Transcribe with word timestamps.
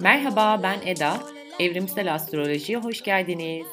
Merhaba 0.00 0.62
ben 0.62 0.86
Eda. 0.86 1.22
Evrimsel 1.58 2.14
Astroloji'ye 2.14 2.78
hoş 2.78 3.02
geldiniz. 3.02 3.66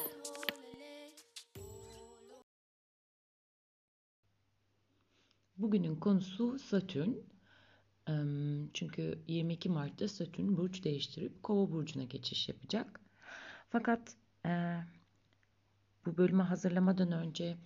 Bugünün 5.56 5.96
konusu 5.96 6.58
Satürn. 6.58 7.12
Çünkü 8.74 9.22
22 9.26 9.68
Mart'ta 9.68 10.08
Satürn 10.08 10.56
burç 10.56 10.84
değiştirip 10.84 11.42
Kova 11.42 11.72
burcuna 11.72 12.04
geçiş 12.04 12.48
yapacak. 12.48 13.00
Fakat 13.70 14.16
e, 14.46 14.50
bu 16.06 16.16
bölümü 16.16 16.42
hazırlamadan 16.42 17.12
önce 17.12 17.56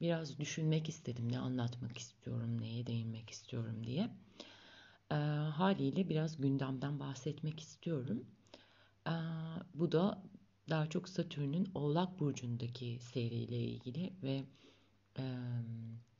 biraz 0.00 0.38
düşünmek 0.38 0.88
istedim. 0.88 1.32
Ne 1.32 1.38
anlatmak 1.38 1.98
istiyorum, 1.98 2.60
neye 2.60 2.86
değinmek 2.86 3.30
istiyorum 3.30 3.84
diye. 3.84 4.10
E, 5.10 5.14
haliyle 5.54 6.08
biraz 6.08 6.36
gündemden 6.36 7.00
bahsetmek 7.00 7.60
istiyorum. 7.60 8.24
E, 9.06 9.14
bu 9.74 9.92
da 9.92 10.22
daha 10.68 10.86
çok 10.86 11.08
Satürn'ün 11.08 11.70
Oğlak 11.74 12.20
Burcu'ndaki 12.20 12.98
seyriyle 13.00 13.58
ilgili 13.58 14.12
ve 14.22 14.44
e, 15.18 15.24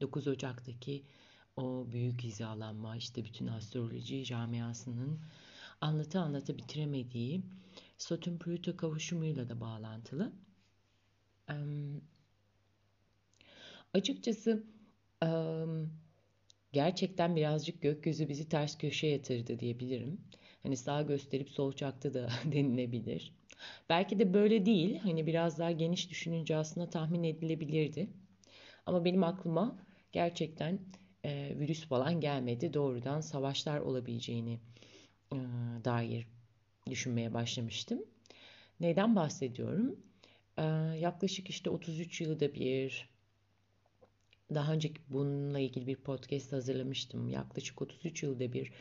9 0.01 0.29
Ocak'taki 0.29 1.05
o 1.57 1.87
büyük 1.93 2.23
hizalanma 2.23 2.97
işte 2.97 3.25
bütün 3.25 3.47
astroloji 3.47 4.25
camiasının 4.25 5.21
anlatı 5.81 6.21
anlatı 6.21 6.59
bitiremediği 6.59 7.43
Satürn 7.99 8.39
Plüto 8.39 8.77
kavuşumuyla 8.77 9.49
da 9.49 9.61
bağlantılı. 9.61 10.33
Ee, 11.49 11.55
açıkçası 13.95 14.63
e, 15.23 15.29
gerçekten 16.73 17.37
birazcık 17.37 17.83
gökyüzü 17.83 18.29
bizi 18.29 18.49
ters 18.49 18.79
köşe 18.79 19.07
yatırdı 19.07 19.59
diyebilirim. 19.61 20.21
Hani 20.63 20.77
sağ 20.77 21.03
gösterip 21.03 21.51
sol 21.51 21.73
çaktı 21.73 22.15
da 22.15 22.29
denilebilir. 22.53 23.33
Belki 23.89 24.19
de 24.19 24.35
böyle 24.35 24.67
değil. 24.67 24.99
Hani 24.99 25.27
biraz 25.27 25.59
daha 25.59 25.71
geniş 25.73 26.11
düşününce 26.11 26.57
aslında 26.57 26.91
tahmin 26.91 27.25
edilebilirdi. 27.25 28.11
Ama 28.87 29.05
benim 29.05 29.25
aklıma 29.25 29.79
gerçekten 30.13 30.81
e, 31.25 31.55
virüs 31.61 31.87
falan 31.89 32.21
gelmedi. 32.21 32.75
Doğrudan 32.75 33.21
savaşlar 33.21 33.81
olabileceğini 33.81 34.61
e, 35.35 35.37
dair 35.85 36.29
düşünmeye 36.91 37.35
başlamıştım. 37.35 38.05
Neyden 38.81 39.17
bahsediyorum? 39.17 39.97
E, 40.59 40.63
yaklaşık 40.99 41.51
işte 41.51 41.71
33 41.71 42.21
yılda 42.21 42.55
bir, 42.55 43.09
daha 44.55 44.73
önce 44.73 44.91
bununla 45.09 45.59
ilgili 45.59 45.87
bir 45.87 45.97
podcast 45.97 46.53
hazırlamıştım. 46.53 47.29
Yaklaşık 47.29 47.83
33 47.83 48.23
yılda 48.23 48.53
bir 48.53 48.73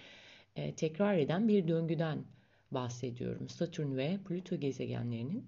e, 0.56 0.76
tekrar 0.76 1.18
eden 1.18 1.48
bir 1.48 1.68
döngüden 1.68 2.24
bahsediyorum. 2.72 3.50
Satürn 3.50 3.98
ve 3.98 4.18
Plüto 4.28 4.60
gezegenlerinin 4.60 5.46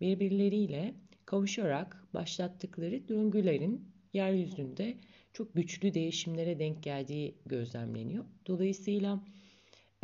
birbirleriyle 0.00 0.94
kavuşarak 1.26 2.06
başlattıkları 2.14 3.08
döngülerin 3.08 3.88
yeryüzünde 4.12 4.96
çok 5.32 5.54
güçlü 5.54 5.94
değişimlere 5.94 6.58
denk 6.58 6.82
geldiği 6.82 7.34
gözlemleniyor. 7.46 8.24
Dolayısıyla 8.46 9.20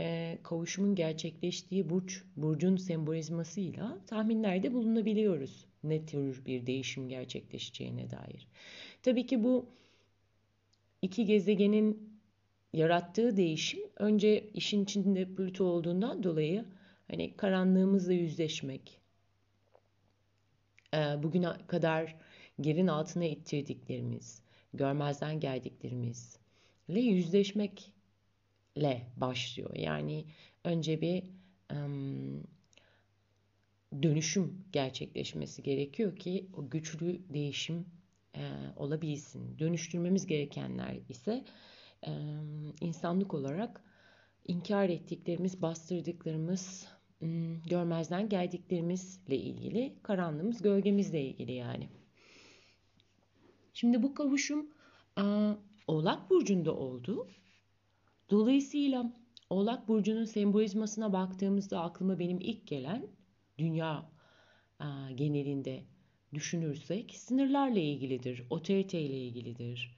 e, 0.01 0.39
kavuşumun 0.43 0.95
gerçekleştiği 0.95 1.91
burç, 1.91 2.23
burcun 2.37 2.77
sembolizmasıyla 2.77 3.99
tahminlerde 4.07 4.73
bulunabiliyoruz. 4.73 5.65
Ne 5.85 6.07
tür 6.07 6.45
bir 6.47 6.67
değişim 6.67 7.09
gerçekleşeceğine 7.09 8.11
dair. 8.11 8.49
Tabii 9.03 9.27
ki 9.27 9.45
bu 9.45 9.67
iki 11.03 11.25
gezegenin 11.25 12.19
yarattığı 12.73 13.37
değişim 13.37 13.81
önce 13.97 14.51
işin 14.55 14.85
içinde 14.85 15.25
Plüto 15.35 15.65
olduğundan 15.65 16.23
dolayı 16.23 16.65
hani 17.11 17.37
karanlığımızla 17.37 18.13
yüzleşmek, 18.13 19.01
e, 20.95 20.99
bugüne 21.23 21.49
kadar 21.67 22.17
yerin 22.59 22.87
altına 22.87 23.25
ittirdiklerimiz, 23.25 24.43
görmezden 24.75 25.41
geldiklerimizle 25.41 27.01
yüzleşmekle 28.79 29.07
başlıyor. 29.17 29.71
Yani 29.75 30.25
önce 30.65 31.01
bir 31.01 31.23
um, 31.73 32.43
dönüşüm 34.03 34.65
gerçekleşmesi 34.73 35.63
gerekiyor 35.63 36.17
ki 36.17 36.47
o 36.57 36.71
güçlü 36.71 37.21
değişim 37.33 37.87
e, 38.35 38.43
olabilsin. 38.77 39.59
Dönüştürmemiz 39.59 40.27
gerekenler 40.27 40.97
ise 41.09 41.45
e, 42.07 42.11
insanlık 42.81 43.35
olarak 43.35 43.83
inkar 44.47 44.89
ettiklerimiz, 44.89 45.63
bastırdıklarımız, 45.63 46.87
görmezden 47.67 48.29
geldiklerimizle 48.29 49.37
ilgili, 49.37 49.95
karanlığımız, 50.03 50.63
gölgemizle 50.63 51.23
ilgili 51.23 51.53
yani. 51.53 51.89
Şimdi 53.75 54.03
bu 54.03 54.15
kavuşum 54.15 54.67
Oğlak 55.87 56.31
Burcu'nda 56.31 56.75
oldu. 56.77 57.29
Dolayısıyla 58.31 59.13
Oğlak 59.51 59.89
Burcu'nun 59.89 60.25
sembolizmasına 60.25 61.13
baktığımızda 61.13 61.81
aklıma 61.81 62.19
benim 62.19 62.41
ilk 62.41 62.67
gelen 62.67 63.07
dünya 63.59 64.11
genelinde 65.15 65.85
düşünürsek 66.35 67.15
sınırlarla 67.17 67.79
ilgilidir, 67.79 68.43
otoriteyle 68.51 69.19
ilgilidir, 69.19 69.97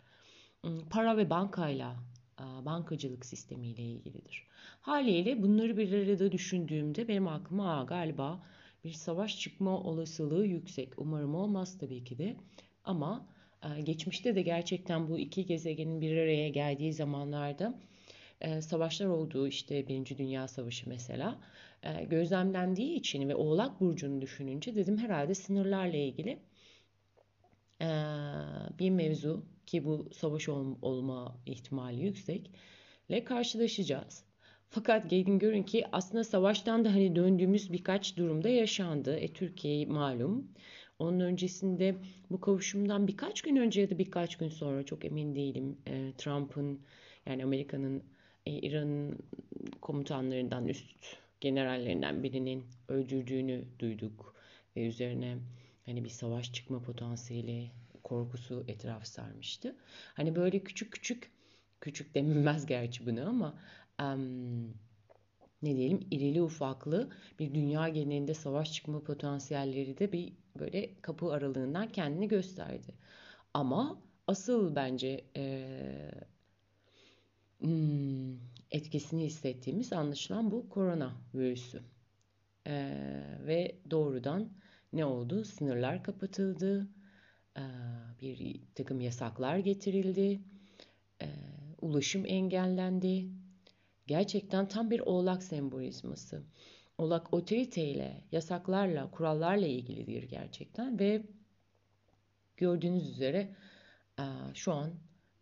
para 0.90 1.16
ve 1.16 1.30
bankayla, 1.30 1.96
bankacılık 2.38 3.26
sistemiyle 3.26 3.82
ilgilidir. 3.82 4.46
Haliyle 4.80 5.42
bunları 5.42 5.76
bir 5.76 5.92
arada 5.92 6.32
düşündüğümde 6.32 7.08
benim 7.08 7.28
aklıma 7.28 7.84
galiba 7.84 8.46
bir 8.84 8.92
savaş 8.92 9.40
çıkma 9.40 9.78
olasılığı 9.80 10.46
yüksek. 10.46 10.98
Umarım 10.98 11.34
olmaz 11.34 11.78
tabii 11.78 12.04
ki 12.04 12.18
de 12.18 12.36
ama 12.84 13.26
geçmişte 13.84 14.34
de 14.34 14.42
gerçekten 14.42 15.08
bu 15.08 15.18
iki 15.18 15.46
gezegenin 15.46 16.00
bir 16.00 16.16
araya 16.16 16.48
geldiği 16.48 16.92
zamanlarda 16.92 17.80
savaşlar 18.60 19.06
olduğu 19.06 19.48
işte 19.48 19.88
Birinci 19.88 20.18
Dünya 20.18 20.48
Savaşı 20.48 20.88
mesela 20.88 21.38
gözlemlendiği 22.10 22.94
için 22.94 23.28
ve 23.28 23.34
Oğlak 23.34 23.80
Burcu'nu 23.80 24.20
düşününce 24.20 24.74
dedim 24.74 24.98
herhalde 24.98 25.34
sınırlarla 25.34 25.96
ilgili 25.96 26.38
bir 28.78 28.90
mevzu 28.90 29.44
ki 29.66 29.84
bu 29.84 30.08
savaş 30.12 30.48
olma 30.48 31.36
ihtimali 31.46 32.00
yüksekle 32.04 33.24
karşılaşacağız. 33.24 34.24
Fakat 34.70 35.10
gelin 35.10 35.38
görün 35.38 35.62
ki 35.62 35.84
aslında 35.92 36.24
savaştan 36.24 36.84
da 36.84 36.94
hani 36.94 37.16
döndüğümüz 37.16 37.72
birkaç 37.72 38.16
durumda 38.16 38.48
yaşandı. 38.48 39.16
E, 39.16 39.32
Türkiye 39.32 39.86
malum. 39.86 40.48
Onun 40.98 41.20
öncesinde 41.20 41.94
bu 42.30 42.40
kavuşumdan 42.40 43.06
birkaç 43.06 43.42
gün 43.42 43.56
önce 43.56 43.80
ya 43.80 43.90
da 43.90 43.98
birkaç 43.98 44.36
gün 44.36 44.48
sonra 44.48 44.82
çok 44.82 45.04
emin 45.04 45.34
değilim. 45.34 45.78
E, 45.86 46.12
Trump'ın 46.18 46.80
yani 47.26 47.44
Amerika'nın 47.44 48.02
e, 48.46 48.52
İran'ın 48.52 49.18
komutanlarından 49.80 50.68
üst 50.68 51.16
generallerinden 51.40 52.22
birinin 52.22 52.64
öldürdüğünü 52.88 53.64
duyduk 53.78 54.34
ve 54.76 54.86
üzerine 54.86 55.38
hani 55.86 56.04
bir 56.04 56.08
savaş 56.08 56.52
çıkma 56.52 56.82
potansiyeli 56.82 57.70
korkusu 58.02 58.64
etraf 58.68 59.06
sarmıştı. 59.06 59.76
Hani 60.14 60.36
böyle 60.36 60.58
küçük 60.58 60.92
küçük 60.92 61.30
küçük 61.80 62.14
denilmez 62.14 62.66
gerçi 62.66 63.06
bunu 63.06 63.28
ama 63.28 63.58
um, 64.02 64.64
ne 65.62 65.76
diyelim 65.76 66.06
irili 66.10 66.42
ufaklı 66.42 67.10
bir 67.38 67.54
dünya 67.54 67.88
genelinde 67.88 68.34
savaş 68.34 68.72
çıkma 68.72 69.02
potansiyelleri 69.02 69.98
de 69.98 70.12
bir 70.12 70.32
böyle 70.58 71.00
kapı 71.02 71.32
aralığından 71.32 71.88
kendini 71.88 72.28
gösterdi. 72.28 72.94
Ama 73.54 74.02
asıl 74.26 74.74
bence 74.76 75.24
e, 75.36 75.66
hmm, 77.60 78.36
etkisini 78.70 79.24
hissettiğimiz 79.24 79.92
anlaşılan 79.92 80.50
bu 80.50 80.68
korona 80.68 81.12
virüsü. 81.34 81.82
E, 82.66 82.72
ve 83.46 83.76
doğrudan 83.90 84.48
ne 84.92 85.04
oldu? 85.04 85.44
Sınırlar 85.44 86.02
kapatıldı, 86.02 86.88
e, 87.56 87.62
bir 88.20 88.60
takım 88.74 89.00
yasaklar 89.00 89.58
getirildi, 89.58 90.40
e, 91.22 91.26
ulaşım 91.80 92.26
engellendi. 92.26 93.28
Gerçekten 94.06 94.68
tam 94.68 94.90
bir 94.90 95.00
oğlak 95.00 95.42
sembolizması. 95.42 96.42
Oğlak 96.98 97.34
otoriteyle, 97.34 98.24
yasaklarla, 98.32 99.10
kurallarla 99.10 99.66
ilgilidir 99.66 100.22
gerçekten 100.22 100.98
ve 100.98 101.22
gördüğünüz 102.56 103.10
üzere 103.10 103.56
şu 104.54 104.72
an 104.72 104.90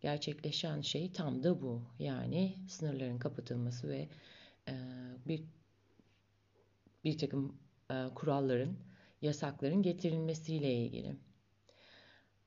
gerçekleşen 0.01 0.81
şey 0.81 1.11
tam 1.11 1.43
da 1.43 1.61
bu. 1.61 1.81
Yani 1.99 2.55
sınırların 2.67 3.19
kapatılması 3.19 3.89
ve 3.89 4.09
bir 5.27 5.43
bir 7.03 7.17
takım 7.17 7.57
kuralların 8.15 8.77
yasakların 9.21 9.81
getirilmesiyle 9.81 10.73
ilgili. 10.73 11.15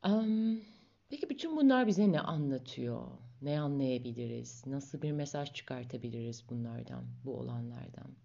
Um, 0.07 0.61
peki 1.09 1.31
bütün 1.31 1.57
bunlar 1.57 1.87
bize 1.87 2.13
ne 2.13 2.21
anlatıyor? 2.21 3.09
Ne 3.43 3.61
anlayabiliriz? 3.61 4.67
Nasıl 4.67 5.03
bir 5.03 5.13
mesaj 5.13 5.53
çıkartabiliriz 5.53 6.45
bunlardan, 6.51 7.05
bu 7.25 7.35
olanlardan? 7.39 8.17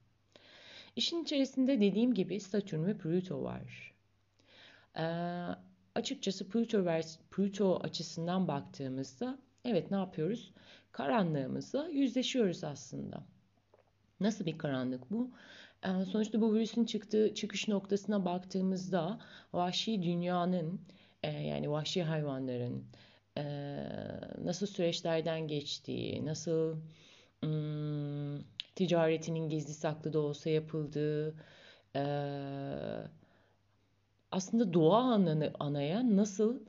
İşin 0.95 1.23
içerisinde 1.23 1.81
dediğim 1.81 2.13
gibi 2.13 2.39
Satürn 2.39 2.85
ve 2.85 2.97
Plüto 2.97 3.43
var. 3.43 3.93
Ee, 4.97 5.03
açıkçası 5.97 6.49
Plüto, 6.49 6.85
Plüto 7.31 7.79
açısından 7.83 8.47
baktığımızda 8.47 9.37
evet 9.65 9.91
ne 9.91 9.97
yapıyoruz? 9.97 10.53
Karanlığımızla 10.91 11.87
yüzleşiyoruz 11.87 12.63
aslında. 12.63 13.23
Nasıl 14.19 14.45
bir 14.45 14.57
karanlık 14.57 15.11
bu? 15.11 15.31
Ee, 15.83 16.05
sonuçta 16.05 16.41
bu 16.41 16.53
virüsün 16.53 16.85
çıktığı 16.85 17.33
çıkış 17.33 17.67
noktasına 17.67 18.25
baktığımızda 18.25 19.19
vahşi 19.53 20.03
dünyanın 20.03 20.81
e, 21.23 21.31
yani 21.31 21.71
vahşi 21.71 22.03
hayvanların 22.03 22.85
e, 23.37 23.43
nasıl 24.43 24.67
süreçlerden 24.67 25.47
geçtiği, 25.47 26.25
nasıl 26.25 26.77
hmm, 27.41 28.41
ticaretinin 28.75 29.49
gizli 29.49 29.73
saklı 29.73 30.13
da 30.13 30.19
olsa 30.19 30.49
yapıldığı, 30.49 31.35
e, 31.95 32.03
aslında 34.31 34.73
doğa 34.73 35.01
ananı, 35.01 35.53
anaya 35.59 36.15
nasıl 36.15 36.59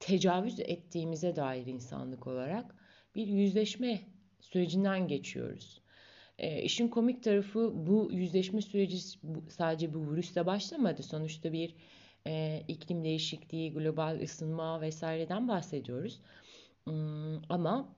tecavüz 0.00 0.60
ettiğimize 0.60 1.36
dair 1.36 1.66
insanlık 1.66 2.26
olarak 2.26 2.74
bir 3.14 3.26
yüzleşme 3.26 4.00
sürecinden 4.40 5.08
geçiyoruz. 5.08 5.80
E, 6.38 6.62
işin 6.62 6.88
komik 6.88 7.22
tarafı 7.22 7.72
bu 7.86 8.08
yüzleşme 8.12 8.62
süreci 8.62 8.98
sadece 9.48 9.94
bu 9.94 10.12
virüsle 10.12 10.46
başlamadı. 10.46 11.02
Sonuçta 11.02 11.52
bir 11.52 11.74
e, 12.26 12.62
iklim 12.68 13.04
değişikliği, 13.04 13.72
global 13.72 14.20
ısınma 14.22 14.80
vesaireden 14.80 15.48
bahsediyoruz. 15.48 16.20
Hmm, 16.84 17.36
ama 17.48 17.94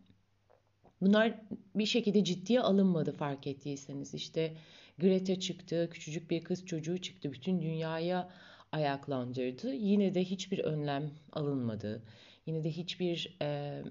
bunlar 1.00 1.34
bir 1.74 1.86
şekilde 1.86 2.24
ciddiye 2.24 2.60
alınmadı 2.60 3.12
fark 3.12 3.46
ettiyseniz. 3.46 4.14
İşte 4.14 4.56
Greta 4.98 5.40
çıktı, 5.40 5.88
küçücük 5.90 6.30
bir 6.30 6.44
kız 6.44 6.66
çocuğu 6.66 6.98
çıktı, 6.98 7.32
bütün 7.32 7.62
dünyaya 7.62 8.30
ayaklandırdı. 8.72 9.72
Yine 9.74 10.14
de 10.14 10.24
hiçbir 10.24 10.58
önlem 10.58 11.10
alınmadı. 11.32 12.02
Yine 12.46 12.64
de 12.64 12.70
hiçbir 12.70 13.36
e, 13.42 13.82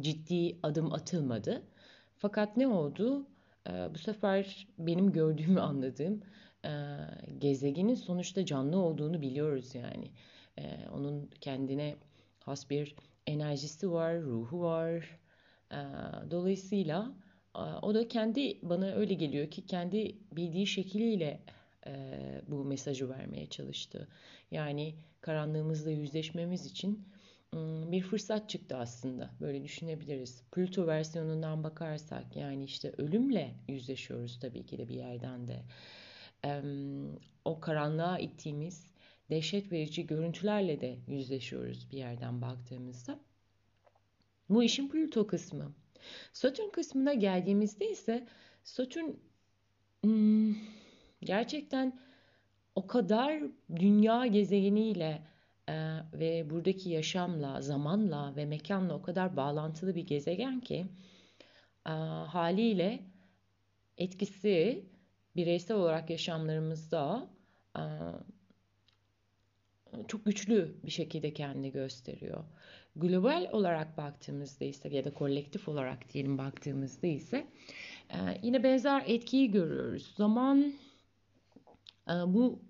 ciddi 0.00 0.58
adım 0.62 0.92
atılmadı. 0.92 1.62
Fakat 2.16 2.56
ne 2.56 2.68
oldu? 2.68 3.26
E, 3.68 3.72
bu 3.94 3.98
sefer 3.98 4.66
benim 4.78 5.12
gördüğümü 5.12 5.60
anladığım 5.60 6.22
e, 6.64 6.70
gezegenin 7.38 7.94
sonuçta 7.94 8.46
canlı 8.46 8.78
olduğunu 8.78 9.20
biliyoruz 9.20 9.74
yani. 9.74 10.10
E, 10.58 10.88
onun 10.92 11.30
kendine 11.40 11.96
has 12.40 12.70
bir 12.70 12.96
enerjisi 13.26 13.92
var, 13.92 14.22
ruhu 14.22 14.60
var. 14.60 15.18
E, 15.72 15.78
dolayısıyla 16.30 17.14
o 17.82 17.94
da 17.94 18.08
kendi 18.08 18.58
bana 18.62 18.92
öyle 18.92 19.14
geliyor 19.14 19.50
ki 19.50 19.66
kendi 19.66 20.16
bildiği 20.32 20.66
şekliyle 20.66 21.40
e, 21.86 21.92
bu 22.48 22.64
mesajı 22.64 23.08
vermeye 23.08 23.46
çalıştı. 23.46 24.08
Yani 24.50 24.94
karanlığımızla 25.20 25.90
yüzleşmemiz 25.90 26.66
için 26.66 27.08
bir 27.92 28.02
fırsat 28.02 28.50
çıktı 28.50 28.76
aslında. 28.76 29.30
Böyle 29.40 29.64
düşünebiliriz. 29.64 30.42
Pluto 30.52 30.86
versiyonundan 30.86 31.64
bakarsak 31.64 32.36
yani 32.36 32.64
işte 32.64 32.92
ölümle 32.98 33.54
yüzleşiyoruz 33.68 34.40
tabii 34.40 34.66
ki 34.66 34.78
de 34.78 34.88
bir 34.88 34.94
yerden 34.94 35.48
de. 35.48 35.62
O 37.44 37.60
karanlığa 37.60 38.18
ittiğimiz 38.18 38.86
dehşet 39.30 39.72
verici 39.72 40.06
görüntülerle 40.06 40.80
de 40.80 40.98
yüzleşiyoruz 41.08 41.90
bir 41.92 41.98
yerden 41.98 42.42
baktığımızda. 42.42 43.18
Bu 44.48 44.62
işin 44.62 44.88
Pluto 44.88 45.26
kısmı. 45.26 45.72
Satürn 46.32 46.70
kısmına 46.70 47.14
geldiğimizde 47.14 47.90
ise 47.90 48.26
Satürn 48.64 49.10
gerçekten 51.20 52.00
o 52.74 52.86
kadar 52.86 53.42
dünya 53.76 54.26
gezegeniyle 54.26 55.22
e, 55.68 55.74
ve 56.12 56.50
buradaki 56.50 56.90
yaşamla, 56.90 57.60
zamanla 57.60 58.36
ve 58.36 58.44
mekanla 58.46 58.94
o 58.94 59.02
kadar 59.02 59.36
bağlantılı 59.36 59.94
bir 59.94 60.06
gezegen 60.06 60.60
ki 60.60 60.86
e, 61.86 61.90
haliyle 62.28 63.00
etkisi 63.98 64.84
bireysel 65.36 65.76
olarak 65.76 66.10
yaşamlarımızda 66.10 67.30
e, 67.76 67.82
çok 70.08 70.24
güçlü 70.24 70.76
bir 70.84 70.90
şekilde 70.90 71.34
kendini 71.34 71.72
gösteriyor. 71.72 72.44
Global 72.98 73.48
olarak 73.52 73.98
baktığımızda 73.98 74.64
ise 74.64 74.88
ya 74.88 75.04
da 75.04 75.14
kolektif 75.14 75.68
olarak 75.68 76.12
diyelim 76.12 76.38
baktığımızda 76.38 77.06
ise 77.06 77.46
yine 78.42 78.62
benzer 78.62 79.02
etkiyi 79.06 79.50
görüyoruz. 79.50 80.14
Zaman 80.16 80.72
bu 82.26 82.62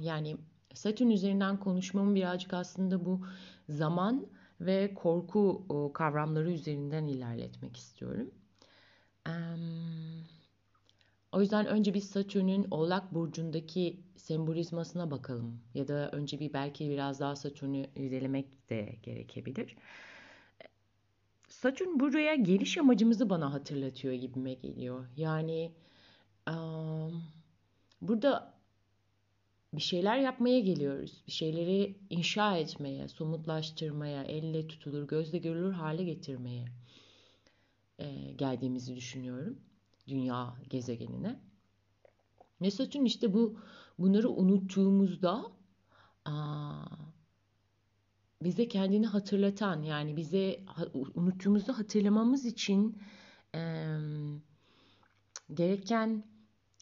yani 0.00 0.36
Satürn 0.74 1.10
üzerinden 1.10 1.56
konuşmamı 1.60 2.14
birazcık 2.14 2.54
aslında 2.54 3.04
bu 3.04 3.26
zaman 3.68 4.26
ve 4.60 4.94
korku 4.94 5.66
kavramları 5.94 6.52
üzerinden 6.52 7.06
ilerletmek 7.06 7.76
istiyorum. 7.76 8.30
O 11.36 11.40
yüzden 11.40 11.66
önce 11.66 11.94
bir 11.94 12.00
Satürn'ün 12.00 12.66
Oğlak 12.70 13.14
Burcu'ndaki 13.14 14.00
sembolizmasına 14.16 15.10
bakalım. 15.10 15.60
Ya 15.74 15.88
da 15.88 16.10
önce 16.10 16.40
bir 16.40 16.52
belki 16.52 16.90
biraz 16.90 17.20
daha 17.20 17.36
Satürn'ü 17.36 17.86
irdelemek 17.96 18.70
de 18.70 18.96
gerekebilir. 19.02 19.76
Satürn 21.48 22.00
buraya 22.00 22.34
geliş 22.34 22.78
amacımızı 22.78 23.30
bana 23.30 23.52
hatırlatıyor 23.52 24.14
gibime 24.14 24.54
geliyor. 24.54 25.06
Yani 25.16 25.72
burada 28.02 28.54
bir 29.74 29.82
şeyler 29.82 30.18
yapmaya 30.18 30.60
geliyoruz. 30.60 31.22
Bir 31.26 31.32
şeyleri 31.32 31.96
inşa 32.10 32.56
etmeye, 32.56 33.08
somutlaştırmaya, 33.08 34.24
elle 34.24 34.66
tutulur, 34.66 35.08
gözle 35.08 35.38
görülür 35.38 35.72
hale 35.72 36.04
getirmeye 36.04 36.64
e, 37.98 38.32
geldiğimizi 38.36 38.96
düşünüyorum. 38.96 39.58
Dünya 40.08 40.54
gezegenine. 40.70 41.40
Ve 42.60 42.70
Satürn 42.70 43.04
işte 43.04 43.34
bu 43.34 43.58
bunları 43.98 44.30
unuttuğumuzda 44.30 45.52
aa, 46.24 46.84
bize 48.42 48.68
kendini 48.68 49.06
hatırlatan 49.06 49.82
yani 49.82 50.16
bize 50.16 50.60
unuttuğumuzda 51.14 51.78
hatırlamamız 51.78 52.44
için 52.44 52.98
e, 53.54 53.60
gereken 55.54 56.24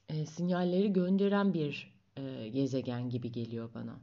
e, 0.08 0.26
sinyalleri 0.26 0.92
gönderen 0.92 1.54
bir 1.54 1.94
e, 2.16 2.48
gezegen 2.48 3.10
gibi 3.10 3.32
geliyor 3.32 3.74
bana. 3.74 4.00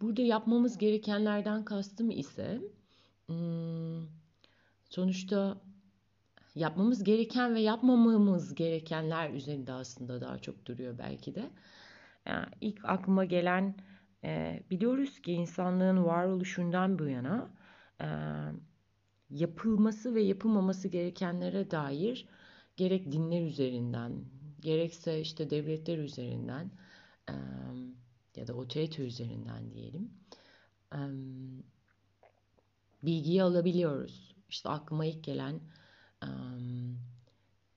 Burada 0.00 0.22
yapmamız 0.22 0.78
gerekenlerden 0.78 1.64
kastım 1.64 2.10
ise 2.10 2.60
hmm, 3.26 4.06
sonuçta 4.90 5.60
yapmamız 6.54 7.04
gereken 7.04 7.54
ve 7.54 7.60
yapmamamız 7.60 8.54
gerekenler 8.54 9.30
üzerinde 9.30 9.72
aslında 9.72 10.20
daha 10.20 10.38
çok 10.38 10.66
duruyor 10.66 10.98
belki 10.98 11.34
de. 11.34 11.50
Yani 12.26 12.46
ilk 12.60 12.84
aklıma 12.84 13.24
gelen 13.24 13.74
e, 14.24 14.62
biliyoruz 14.70 15.20
ki 15.22 15.32
insanlığın 15.32 16.04
varoluşundan 16.04 16.98
bu 16.98 17.04
yana 17.04 17.50
e, 18.00 18.08
yapılması 19.30 20.14
ve 20.14 20.22
yapılmaması 20.22 20.88
gerekenlere 20.88 21.70
dair 21.70 22.28
gerek 22.76 23.12
dinler 23.12 23.42
üzerinden 23.42 24.24
gerekse 24.60 25.20
işte 25.20 25.50
devletler 25.50 25.98
üzerinden 25.98 26.70
ya 28.36 28.46
da 28.46 28.54
otorite 28.54 29.02
üzerinden 29.02 29.70
diyelim 29.70 30.10
bilgiyi 33.02 33.42
alabiliyoruz. 33.42 34.34
İşte 34.48 34.68
aklıma 34.68 35.06
ilk 35.06 35.24
gelen 35.24 35.60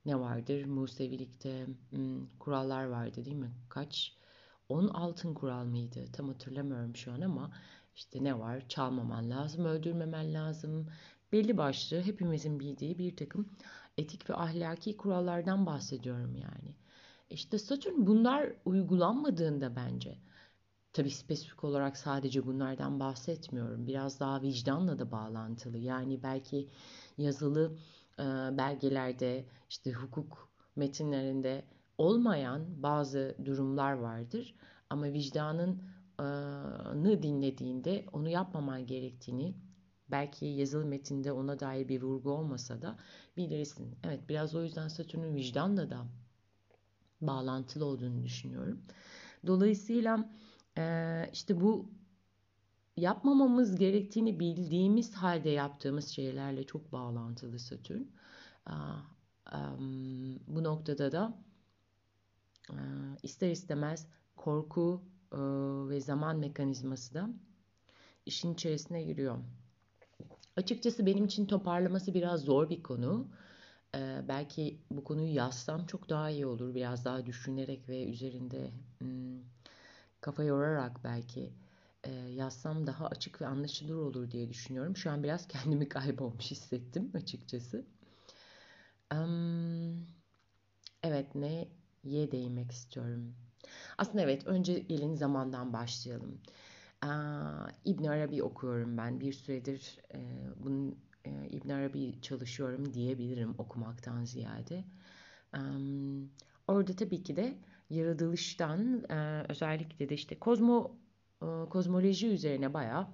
ne 0.06 0.20
vardır? 0.20 0.64
Musevilikte 0.64 1.66
kurallar 2.38 2.84
vardı 2.84 3.24
değil 3.24 3.36
mi? 3.36 3.52
Kaç? 3.68 4.12
10 4.68 4.88
altın 4.88 5.34
kural 5.34 5.64
mıydı? 5.64 6.04
Tam 6.12 6.28
hatırlamıyorum 6.28 6.96
şu 6.96 7.12
an 7.12 7.20
ama 7.20 7.50
işte 7.96 8.24
ne 8.24 8.38
var? 8.38 8.68
Çalmaman 8.68 9.30
lazım, 9.30 9.64
öldürmemen 9.64 10.34
lazım. 10.34 10.86
Belli 11.32 11.56
başlı 11.56 12.00
hepimizin 12.02 12.60
bildiği 12.60 12.98
bir 12.98 13.16
takım 13.16 13.48
etik 13.98 14.30
ve 14.30 14.34
ahlaki 14.34 14.96
kurallardan 14.96 15.66
bahsediyorum 15.66 16.36
yani. 16.36 16.74
İşte 17.30 17.58
Satürn 17.58 18.06
bunlar 18.06 18.52
uygulanmadığında 18.64 19.76
bence 19.76 20.18
tabii 20.92 21.10
spesifik 21.10 21.64
olarak 21.64 21.96
sadece 21.96 22.46
bunlardan 22.46 23.00
bahsetmiyorum. 23.00 23.86
Biraz 23.86 24.20
daha 24.20 24.42
vicdanla 24.42 24.98
da 24.98 25.10
bağlantılı. 25.12 25.78
Yani 25.78 26.22
belki 26.22 26.68
yazılı 27.18 27.78
belgelerde 28.58 29.44
işte 29.70 29.92
hukuk 29.92 30.52
metinlerinde 30.76 31.64
olmayan 31.98 32.82
bazı 32.82 33.36
durumlar 33.44 33.92
vardır. 33.92 34.54
Ama 34.90 35.04
vicdanın 35.04 35.82
nı 36.94 37.22
dinlediğinde 37.22 38.04
onu 38.12 38.28
yapmaman 38.28 38.86
gerektiğini 38.86 39.54
belki 40.10 40.46
yazılı 40.46 40.84
metinde 40.84 41.32
ona 41.32 41.60
dair 41.60 41.88
bir 41.88 42.02
vurgu 42.02 42.30
olmasa 42.30 42.82
da 42.82 42.98
bilirsin. 43.36 43.98
Evet 44.04 44.28
biraz 44.28 44.54
o 44.54 44.62
yüzden 44.62 44.88
Satürn'ün 44.88 45.34
vicdanla 45.34 45.90
da 45.90 46.06
bağlantılı 47.20 47.84
olduğunu 47.84 48.24
düşünüyorum. 48.24 48.80
Dolayısıyla 49.46 50.30
işte 51.32 51.60
bu 51.60 51.90
yapmamamız 52.98 53.76
gerektiğini 53.76 54.40
bildiğimiz 54.40 55.14
halde 55.14 55.50
yaptığımız 55.50 56.08
şeylerle 56.08 56.64
çok 56.64 56.92
bağlantılı 56.92 57.58
Satürn. 57.58 58.02
Bu 60.46 60.64
noktada 60.64 61.12
da 61.12 61.38
ister 63.22 63.50
istemez 63.50 64.06
korku 64.36 65.02
ve 65.88 66.00
zaman 66.00 66.38
mekanizması 66.38 67.14
da 67.14 67.30
işin 68.26 68.54
içerisine 68.54 69.02
giriyor. 69.02 69.38
Açıkçası 70.56 71.06
benim 71.06 71.24
için 71.24 71.46
toparlaması 71.46 72.14
biraz 72.14 72.40
zor 72.40 72.70
bir 72.70 72.82
konu. 72.82 73.28
Ee, 73.94 74.22
belki 74.28 74.78
bu 74.90 75.04
konuyu 75.04 75.34
yazsam 75.34 75.86
çok 75.86 76.08
daha 76.08 76.30
iyi 76.30 76.46
olur. 76.46 76.74
Biraz 76.74 77.04
daha 77.04 77.26
düşünerek 77.26 77.88
ve 77.88 78.04
üzerinde 78.04 78.70
hmm, 78.98 79.40
kafa 80.20 80.44
yorarak 80.44 81.04
belki 81.04 81.52
e, 82.04 82.12
yazsam 82.12 82.86
daha 82.86 83.06
açık 83.06 83.40
ve 83.40 83.46
anlaşılır 83.46 83.94
olur 83.94 84.30
diye 84.30 84.48
düşünüyorum. 84.48 84.96
Şu 84.96 85.10
an 85.10 85.22
biraz 85.22 85.48
kendimi 85.48 85.88
kaybolmuş 85.88 86.50
hissettim 86.50 87.10
açıkçası. 87.14 87.86
Um, 89.14 90.06
evet 91.02 91.34
neye 91.34 92.32
değinmek 92.32 92.72
istiyorum. 92.72 93.34
Aslında 93.98 94.22
evet 94.22 94.46
önce 94.46 94.78
gelin 94.78 95.14
zamandan 95.14 95.72
başlayalım. 95.72 96.40
İbn 97.84 98.04
Arabi 98.04 98.42
okuyorum 98.42 98.96
ben. 98.98 99.20
Bir 99.20 99.32
süredir 99.32 99.98
e, 100.14 100.18
bunun 100.64 100.98
e, 101.24 101.48
İbn 101.50 101.68
Arabi 101.70 102.20
çalışıyorum 102.22 102.94
diyebilirim 102.94 103.54
okumaktan 103.58 104.24
ziyade. 104.24 104.84
Orada 106.68 106.96
tabii 106.96 107.22
ki 107.22 107.36
de 107.36 107.58
yaratılıştan 107.90 109.04
e, 109.10 109.46
özellikle 109.48 110.08
de 110.08 110.14
işte 110.14 110.38
kozmo 110.38 110.96
kozmoloji 111.70 112.28
üzerine 112.28 112.74
bayağı 112.74 113.06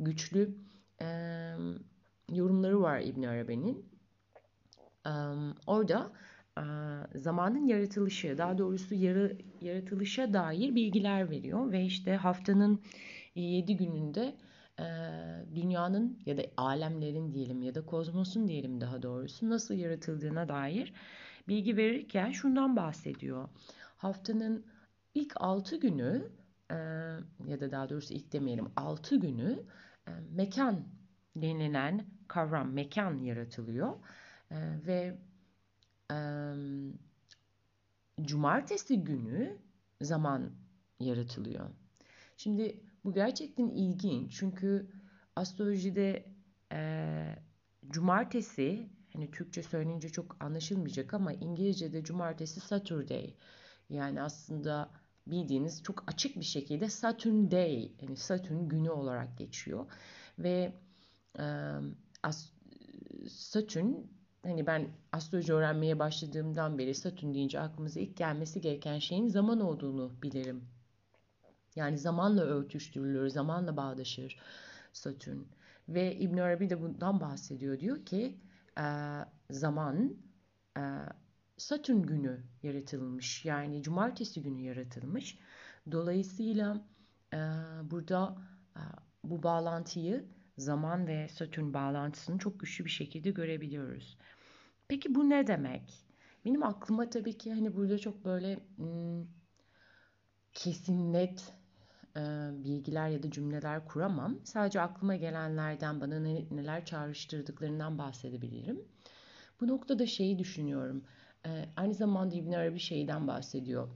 güçlü 0.00 0.54
yorumları 2.32 2.82
var 2.82 3.00
İbn 3.00 3.22
Arabi'nin. 3.22 3.86
Orada 5.66 6.12
zamanın 7.14 7.66
yaratılışı, 7.66 8.38
daha 8.38 8.58
doğrusu 8.58 8.94
yarı, 8.94 9.38
yaratılışa 9.60 10.32
dair 10.32 10.74
bilgiler 10.74 11.30
veriyor 11.30 11.72
ve 11.72 11.84
işte 11.84 12.16
haftanın 12.16 12.80
7 13.34 13.76
gününde 13.76 14.34
e, 14.78 14.84
dünyanın 15.54 16.18
ya 16.26 16.36
da 16.36 16.42
alemlerin 16.56 17.34
diyelim 17.34 17.62
ya 17.62 17.74
da 17.74 17.86
kozmosun 17.86 18.48
diyelim 18.48 18.80
daha 18.80 19.02
doğrusu 19.02 19.50
nasıl 19.50 19.74
yaratıldığına 19.74 20.48
dair 20.48 20.92
bilgi 21.48 21.76
verirken 21.76 22.32
şundan 22.32 22.76
bahsediyor. 22.76 23.48
Haftanın 23.96 24.64
ilk 25.14 25.32
6 25.36 25.76
günü 25.76 26.28
ya 27.46 27.60
da 27.60 27.70
daha 27.70 27.88
doğrusu 27.88 28.14
ilk 28.14 28.32
demeyelim 28.32 28.68
6 28.76 29.16
günü 29.16 29.62
mekan 30.30 30.84
denilen 31.36 32.06
kavram 32.28 32.72
mekan 32.72 33.16
yaratılıyor 33.16 33.96
ve 34.86 35.18
cumartesi 38.22 39.04
günü 39.04 39.58
zaman 40.00 40.50
yaratılıyor. 41.00 41.70
Şimdi 42.36 42.80
bu 43.04 43.12
gerçekten 43.12 43.68
ilginç 43.68 44.32
çünkü 44.38 44.90
astrolojide 45.36 46.24
e, 46.72 47.34
cumartesi 47.88 48.88
hani 49.12 49.30
Türkçe 49.30 49.62
söyleyince 49.62 50.08
çok 50.08 50.36
anlaşılmayacak 50.40 51.14
ama 51.14 51.32
İngilizce'de 51.32 52.04
cumartesi 52.04 52.60
Saturday 52.60 53.34
yani 53.90 54.22
aslında 54.22 54.90
bildiğiniz 55.30 55.82
çok 55.82 56.04
açık 56.06 56.36
bir 56.36 56.44
şekilde 56.44 56.88
Saturn 56.88 57.50
Day 57.50 57.92
yani 58.02 58.16
Satürn 58.16 58.68
günü 58.68 58.90
olarak 58.90 59.38
geçiyor 59.38 59.86
ve 60.38 60.72
e, 61.38 61.44
as, 62.22 62.52
hani 64.42 64.66
ben 64.66 64.88
astroloji 65.12 65.52
öğrenmeye 65.52 65.98
başladığımdan 65.98 66.78
beri 66.78 66.94
Satürn 66.94 67.34
deyince 67.34 67.60
aklımıza 67.60 68.00
ilk 68.00 68.16
gelmesi 68.16 68.60
gereken 68.60 68.98
şeyin 68.98 69.28
zaman 69.28 69.60
olduğunu 69.60 70.12
bilirim. 70.22 70.64
Yani 71.76 71.98
zamanla 71.98 72.42
örtüştürülür, 72.42 73.28
zamanla 73.28 73.76
bağdaşır 73.76 74.38
Satürn. 74.92 75.38
Ve 75.88 76.16
İbn 76.16 76.38
Arabi 76.38 76.70
de 76.70 76.82
bundan 76.82 77.20
bahsediyor. 77.20 77.80
Diyor 77.80 78.04
ki 78.04 78.38
zaman 79.50 80.16
Satürn 81.58 82.02
günü 82.02 82.40
yaratılmış. 82.62 83.44
Yani 83.44 83.82
cumartesi 83.82 84.42
günü 84.42 84.60
yaratılmış. 84.60 85.38
Dolayısıyla 85.92 86.84
e, 87.34 87.38
burada 87.82 88.36
bu 89.24 89.42
bağlantıyı 89.42 90.24
zaman 90.58 91.06
ve 91.06 91.28
Satürn 91.28 91.74
bağlantısını 91.74 92.38
çok 92.38 92.60
güçlü 92.60 92.84
bir 92.84 92.90
şekilde 92.90 93.30
görebiliyoruz. 93.30 94.18
Peki 94.88 95.14
bu 95.14 95.30
ne 95.30 95.46
demek? 95.46 96.04
Benim 96.44 96.62
aklıma 96.62 97.10
tabii 97.10 97.38
ki 97.38 97.52
hani 97.52 97.76
burada 97.76 97.98
çok 97.98 98.24
böyle 98.24 98.60
hmm, 98.76 99.26
kesin 100.52 101.12
net 101.12 101.52
e, 102.16 102.20
bilgiler 102.64 103.08
ya 103.08 103.22
da 103.22 103.30
cümleler 103.30 103.84
kuramam. 103.84 104.38
Sadece 104.44 104.80
aklıma 104.80 105.16
gelenlerden 105.16 106.00
bana 106.00 106.20
ne, 106.20 106.46
neler 106.50 106.84
çağrıştırdıklarından 106.84 107.98
bahsedebilirim. 107.98 108.84
Bu 109.60 109.68
noktada 109.68 110.06
şeyi 110.06 110.38
düşünüyorum. 110.38 111.04
E, 111.46 111.68
aynı 111.76 111.94
zamanda 111.94 112.34
İbn 112.34 112.52
Arabi 112.52 112.78
şeyden 112.78 113.28
bahsediyor. 113.28 113.88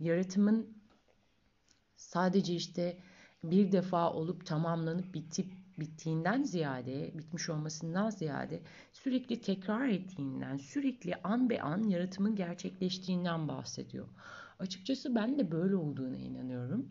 Yaratımın 0.00 0.78
sadece 1.96 2.54
işte 2.54 2.98
bir 3.44 3.72
defa 3.72 4.12
olup 4.12 4.46
tamamlanıp 4.46 5.14
bitip 5.14 5.64
bittiğinden 5.78 6.42
ziyade, 6.42 7.18
bitmiş 7.18 7.50
olmasından 7.50 8.10
ziyade 8.10 8.60
sürekli 8.92 9.40
tekrar 9.40 9.88
ettiğinden, 9.88 10.56
sürekli 10.56 11.14
an 11.14 11.50
be 11.50 11.62
an 11.62 11.82
yaratımın 11.82 12.36
gerçekleştiğinden 12.36 13.48
bahsediyor. 13.48 14.08
Açıkçası 14.58 15.14
ben 15.14 15.38
de 15.38 15.50
böyle 15.52 15.76
olduğuna 15.76 16.16
inanıyorum. 16.16 16.88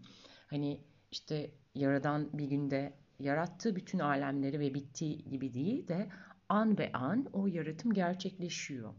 Hani 0.48 0.80
işte 1.12 1.52
yaradan 1.76 2.30
bir 2.34 2.46
günde 2.46 2.94
yarattığı 3.20 3.76
bütün 3.76 4.00
alemleri 4.00 4.60
ve 4.60 4.74
bittiği 4.74 5.30
gibi 5.30 5.54
değil 5.54 5.88
de 5.88 6.10
an 6.50 6.78
be 6.78 6.92
an 6.94 7.28
o 7.34 7.48
yaratım 7.48 7.94
gerçekleşiyor. 7.94 8.94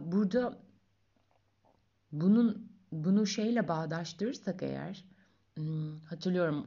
Burada 0.00 0.58
bunun 2.12 2.72
bunu 2.92 3.26
şeyle 3.26 3.68
bağdaştırırsak 3.68 4.62
eğer 4.62 5.04
hmm, 5.54 6.00
hatırlıyorum 6.00 6.66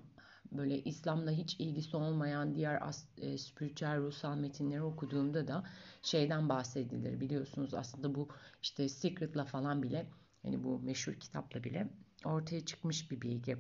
böyle 0.52 0.84
İslam'la 0.84 1.32
hiç 1.32 1.56
ilgisi 1.60 1.98
olmayan 1.98 2.56
diğer 2.56 2.88
as, 2.88 3.06
e, 3.18 3.38
spiritüel 3.38 3.98
ruhsal 3.98 4.36
metinleri 4.38 4.82
okuduğumda 4.82 5.48
da 5.48 5.64
şeyden 6.02 6.50
bahsedilir 6.50 7.20
biliyorsunuz 7.20 7.74
aslında 7.74 8.16
bu 8.16 8.28
işte 8.62 8.90
Secret'la 8.90 9.46
falan 9.46 9.84
bile 9.84 10.06
yani 10.44 10.64
bu 10.64 10.80
meşhur 10.80 11.14
kitapla 11.14 11.64
bile 11.64 11.88
ortaya 12.26 12.66
çıkmış 12.66 13.12
bir 13.12 13.22
bilgi. 13.22 13.58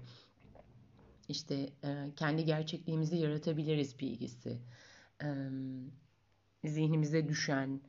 İşte 1.27 1.69
e, 1.83 2.12
kendi 2.15 2.45
gerçekliğimizi 2.45 3.15
yaratabiliriz 3.15 4.00
bilgisi. 4.00 4.62
E, 5.24 5.27
zihnimize 6.65 7.27
düşen, 7.27 7.81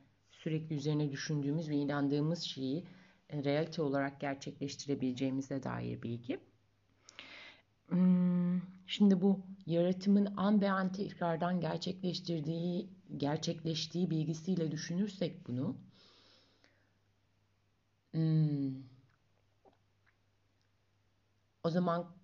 sürekli 0.43 0.75
üzerine 0.75 1.11
düşündüğümüz 1.11 1.69
ve 1.69 1.75
inandığımız 1.75 2.41
şeyi 2.41 2.83
e, 3.29 3.43
realite 3.43 3.81
olarak 3.81 4.19
gerçekleştirebileceğimize 4.19 5.63
dair 5.63 6.01
bilgi. 6.01 6.39
Hmm, 7.87 8.61
şimdi 8.87 9.21
bu 9.21 9.39
yaratımın 9.65 10.33
an 10.37 10.61
be 10.61 10.71
an 10.71 10.91
tekrardan 10.91 11.61
gerçekleştirdiği, 11.61 12.89
gerçekleştiği 13.17 14.09
bilgisiyle 14.09 14.71
düşünürsek 14.71 15.47
bunu, 15.47 15.77
Hmm. 18.13 18.73
O 21.63 21.69
zaman 21.69 22.15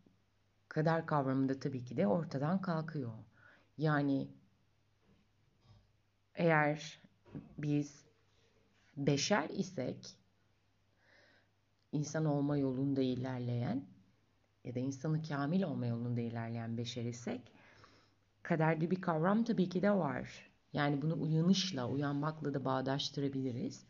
kader 0.67 1.05
kavramı 1.05 1.49
da 1.49 1.59
tabii 1.59 1.85
ki 1.85 1.97
de 1.97 2.07
ortadan 2.07 2.61
kalkıyor. 2.61 3.13
Yani 3.77 4.27
eğer 6.35 6.99
biz 7.57 8.08
beşer 9.07 9.49
isek 9.49 10.17
insan 11.91 12.25
olma 12.25 12.57
yolunda 12.57 13.01
ilerleyen 13.01 13.85
ya 14.63 14.75
da 14.75 14.79
insanı 14.79 15.23
kamil 15.23 15.63
olma 15.63 15.85
yolunda 15.85 16.21
ilerleyen 16.21 16.77
beşer 16.77 17.05
isek 17.05 17.41
kaderde 18.43 18.91
bir 18.91 19.01
kavram 19.01 19.43
tabii 19.43 19.69
ki 19.69 19.81
de 19.81 19.91
var. 19.91 20.49
Yani 20.73 21.01
bunu 21.01 21.21
uyanışla, 21.21 21.89
uyanmakla 21.89 22.53
da 22.53 22.65
bağdaştırabiliriz. 22.65 23.85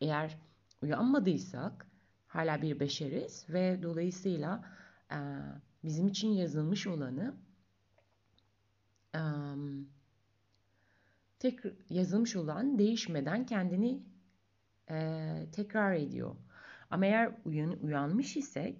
Eğer 0.00 0.38
uyanmadıysak 0.82 1.86
hala 2.26 2.62
bir 2.62 2.80
beşeriz 2.80 3.46
ve 3.48 3.82
dolayısıyla 3.82 4.64
e, 5.10 5.18
bizim 5.84 6.08
için 6.08 6.28
yazılmış 6.28 6.86
olanı 6.86 7.34
e, 9.14 9.20
tek 11.38 11.60
yazılmış 11.90 12.36
olan 12.36 12.78
değişmeden 12.78 13.46
kendini 13.46 14.02
e, 14.92 15.46
tekrar 15.52 15.94
ediyor. 15.94 16.36
Ama 16.90 17.06
eğer 17.06 17.32
uyan, 17.44 17.76
uyanmış 17.82 18.36
isek 18.36 18.76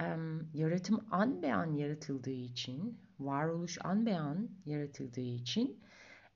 e, 0.00 0.16
yaratım 0.54 1.06
an 1.10 1.42
be 1.42 1.54
an 1.54 1.72
yaratıldığı 1.72 2.30
için, 2.30 2.98
varoluş 3.20 3.78
an 3.84 4.06
be 4.06 4.18
an 4.18 4.48
yaratıldığı 4.66 5.20
için 5.20 5.80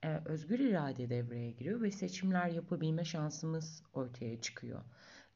e, 0.05 0.21
özgür 0.25 0.59
irade 0.59 1.11
devreye 1.11 1.51
giriyor 1.51 1.83
ve 1.83 1.91
seçimler 1.91 2.49
yapabilme 2.49 3.05
şansımız 3.05 3.83
ortaya 3.95 4.41
çıkıyor. 4.41 4.83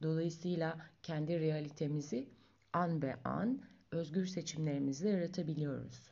Dolayısıyla 0.01 0.77
kendi 1.03 1.39
realitemizi 1.39 2.29
an 2.73 3.01
be 3.01 3.15
an 3.23 3.61
özgür 3.91 4.25
seçimlerimizle 4.25 5.09
yaratabiliyoruz 5.09 6.11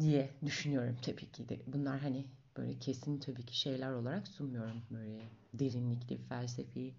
diye 0.00 0.30
düşünüyorum 0.44 0.96
tabii 1.02 1.32
ki 1.32 1.48
de. 1.48 1.60
Bunlar 1.66 2.00
hani 2.00 2.26
böyle 2.56 2.78
kesin 2.78 3.18
tabii 3.18 3.46
ki 3.46 3.58
şeyler 3.58 3.92
olarak 3.92 4.28
sunmuyorum. 4.28 4.82
Böyle 4.90 5.28
derinlikli, 5.54 6.18
felsefi 6.18 6.94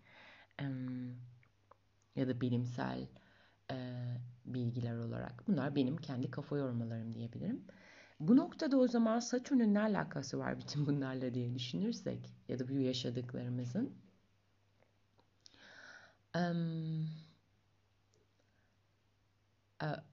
ya 2.15 2.27
da 2.27 2.41
bilimsel 2.41 3.07
bilgiler 4.45 4.97
olarak. 4.97 5.47
Bunlar 5.47 5.75
benim 5.75 5.97
kendi 5.97 6.31
kafa 6.31 6.57
yormalarım 6.57 7.13
diyebilirim. 7.13 7.65
Bu 8.19 8.37
noktada 8.37 8.77
o 8.77 8.87
zaman 8.87 9.19
Satürn'ün 9.19 9.73
ne 9.73 9.79
alakası 9.79 10.39
var 10.39 10.59
bütün 10.59 10.85
bunlarla 10.85 11.33
diye 11.33 11.55
düşünürsek 11.55 12.33
ya 12.47 12.59
da 12.59 12.69
bu 12.69 12.73
yaşadıklarımızın. 12.73 13.93
Um, 16.35 17.09
uh, 19.83 20.03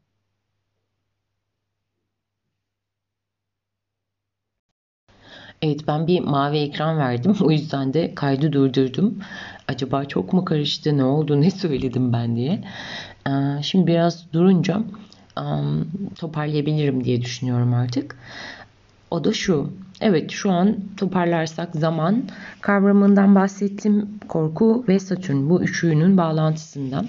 Evet 5.62 5.80
ben 5.88 6.06
bir 6.06 6.20
mavi 6.20 6.58
ekran 6.58 6.98
verdim. 6.98 7.36
O 7.40 7.50
yüzden 7.50 7.94
de 7.94 8.14
kaydı 8.14 8.52
durdurdum. 8.52 9.18
Acaba 9.68 10.04
çok 10.04 10.32
mu 10.32 10.44
karıştı, 10.44 10.96
ne 10.98 11.04
oldu, 11.04 11.40
ne 11.40 11.50
söyledim 11.50 12.12
ben 12.12 12.36
diye. 12.36 12.64
Şimdi 13.62 13.86
biraz 13.86 14.32
durunca 14.32 14.82
toparlayabilirim 16.18 17.04
diye 17.04 17.22
düşünüyorum 17.22 17.74
artık. 17.74 18.16
O 19.10 19.24
da 19.24 19.32
şu. 19.32 19.72
Evet 20.04 20.30
şu 20.30 20.50
an 20.50 20.76
toparlarsak 20.96 21.74
zaman 21.74 22.22
kavramından 22.60 23.34
bahsettim. 23.34 24.08
Korku 24.28 24.84
ve 24.88 24.98
Satürn 24.98 25.50
bu 25.50 25.62
üçünün 25.62 26.16
bağlantısından 26.16 27.06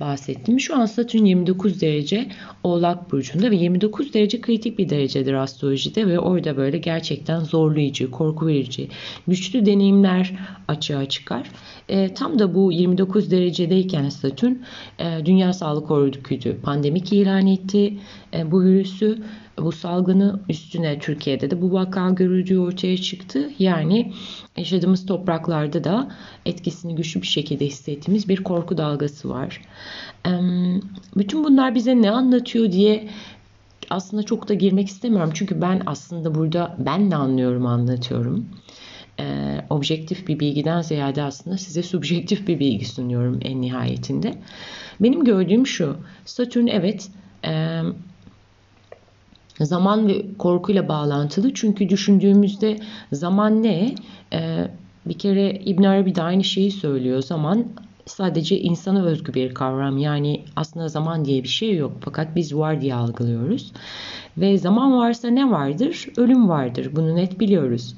bahsettim. 0.00 0.60
Şu 0.60 0.76
an 0.76 0.86
Satürn 0.86 1.24
29 1.24 1.80
derece 1.80 2.28
Oğlak 2.62 3.12
Burcu'nda 3.12 3.50
ve 3.50 3.56
29 3.56 4.14
derece 4.14 4.40
kritik 4.40 4.78
bir 4.78 4.88
derecedir 4.88 5.32
astrolojide 5.32 6.06
ve 6.06 6.18
orada 6.18 6.56
böyle 6.56 6.78
gerçekten 6.78 7.40
zorlayıcı, 7.40 8.10
korku 8.10 8.46
verici, 8.46 8.88
güçlü 9.28 9.66
deneyimler 9.66 10.38
açığa 10.68 11.08
çıkar. 11.08 11.50
E, 11.88 12.14
tam 12.14 12.38
da 12.38 12.54
bu 12.54 12.72
29 12.72 13.30
derecedeyken 13.30 14.08
Satürn 14.08 14.54
e, 14.98 15.26
Dünya 15.26 15.52
Sağlık 15.52 15.90
Örgütü 15.90 16.60
pandemik 16.62 17.12
ilan 17.12 17.46
etti. 17.46 17.98
E, 18.34 18.50
bu 18.50 18.64
virüsü 18.64 19.18
bu 19.62 19.72
salgını 19.72 20.40
üstüne 20.48 20.98
Türkiye'de 20.98 21.50
de 21.50 21.62
bu 21.62 21.72
vaka 21.72 22.10
görüldüğü 22.10 22.58
ortaya 22.58 22.96
çıktı. 22.96 23.50
Yani 23.58 24.12
yaşadığımız 24.56 25.06
topraklarda 25.06 25.84
da 25.84 26.10
etkisini 26.46 26.94
güçlü 26.94 27.22
bir 27.22 27.26
şekilde 27.26 27.66
hissettiğimiz 27.66 28.28
bir 28.28 28.44
korku 28.44 28.78
dalgası 28.78 29.28
var. 29.28 29.60
Bütün 31.16 31.44
bunlar 31.44 31.74
bize 31.74 32.02
ne 32.02 32.10
anlatıyor 32.10 32.72
diye 32.72 33.08
aslında 33.90 34.22
çok 34.22 34.48
da 34.48 34.54
girmek 34.54 34.88
istemiyorum. 34.88 35.30
Çünkü 35.34 35.60
ben 35.60 35.82
aslında 35.86 36.34
burada 36.34 36.76
ben 36.78 37.10
ne 37.10 37.16
anlıyorum 37.16 37.66
anlatıyorum. 37.66 38.46
Ee, 39.20 39.64
objektif 39.70 40.28
bir 40.28 40.40
bilgiden 40.40 40.82
ziyade 40.82 41.22
aslında 41.22 41.58
size 41.58 41.82
subjektif 41.82 42.48
bir 42.48 42.58
bilgi 42.58 42.84
sunuyorum 42.84 43.38
en 43.42 43.60
nihayetinde. 43.60 44.34
Benim 45.00 45.24
gördüğüm 45.24 45.66
şu. 45.66 45.96
Satürn 46.24 46.66
evet 46.66 47.08
e, 47.44 47.82
zaman 49.60 50.08
ve 50.08 50.26
korkuyla 50.38 50.88
bağlantılı. 50.88 51.54
Çünkü 51.54 51.88
düşündüğümüzde 51.88 52.78
zaman 53.12 53.62
ne? 53.62 53.94
Ee, 54.32 54.68
bir 55.06 55.18
kere 55.18 55.50
İbn 55.50 55.84
Arabi 55.84 56.14
de 56.14 56.22
aynı 56.22 56.44
şeyi 56.44 56.70
söylüyor. 56.70 57.22
Zaman 57.22 57.64
sadece 58.06 58.60
insana 58.60 59.04
özgü 59.04 59.34
bir 59.34 59.54
kavram. 59.54 59.98
Yani 59.98 60.44
aslında 60.56 60.88
zaman 60.88 61.24
diye 61.24 61.42
bir 61.42 61.48
şey 61.48 61.76
yok. 61.76 61.92
Fakat 62.00 62.36
biz 62.36 62.56
var 62.56 62.80
diye 62.80 62.94
algılıyoruz. 62.94 63.72
Ve 64.36 64.58
zaman 64.58 64.98
varsa 64.98 65.28
ne 65.28 65.50
vardır? 65.50 66.06
Ölüm 66.16 66.48
vardır. 66.48 66.90
Bunu 66.96 67.16
net 67.16 67.40
biliyoruz. 67.40 67.94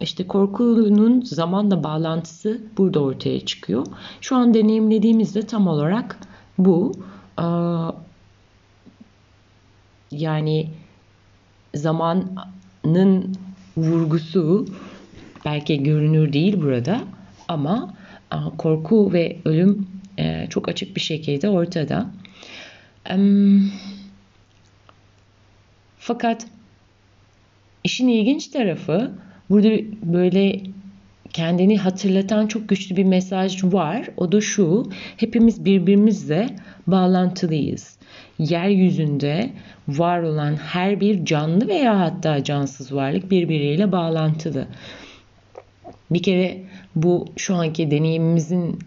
İşte 0.00 0.26
korkunun 0.26 1.20
zamanla 1.20 1.84
bağlantısı 1.84 2.60
burada 2.78 3.00
ortaya 3.00 3.40
çıkıyor. 3.40 3.86
Şu 4.20 4.36
an 4.36 4.54
deneyimlediğimizde 4.54 5.42
tam 5.42 5.66
olarak 5.66 6.18
bu. 6.58 6.92
Yani 10.10 10.70
zamanın 11.74 13.36
vurgusu 13.76 14.66
belki 15.44 15.82
görünür 15.82 16.32
değil 16.32 16.62
burada 16.62 17.00
ama 17.48 17.94
korku 18.58 19.12
ve 19.12 19.36
ölüm 19.44 19.86
e, 20.18 20.46
çok 20.50 20.68
açık 20.68 20.96
bir 20.96 21.00
şekilde 21.00 21.48
ortada. 21.48 22.10
Fakat 25.98 26.46
işin 27.84 28.08
ilginç 28.08 28.46
tarafı 28.46 29.12
burada 29.50 29.68
böyle 30.02 30.60
kendini 31.32 31.78
hatırlatan 31.78 32.46
çok 32.46 32.68
güçlü 32.68 32.96
bir 32.96 33.04
mesaj 33.04 33.64
var. 33.64 34.08
O 34.16 34.32
da 34.32 34.40
şu, 34.40 34.90
hepimiz 35.16 35.64
birbirimizle 35.64 36.46
bağlantılıyız. 36.86 37.96
Yeryüzünde 38.38 39.50
var 39.88 40.22
olan 40.22 40.56
her 40.56 41.00
bir 41.00 41.24
canlı 41.24 41.68
veya 41.68 42.00
hatta 42.00 42.44
cansız 42.44 42.94
varlık 42.94 43.30
birbiriyle 43.30 43.92
bağlantılı. 43.92 44.66
Bir 46.10 46.22
kere 46.22 46.62
bu 46.96 47.26
şu 47.36 47.54
anki 47.54 47.90
deneyimimizin 47.90 48.78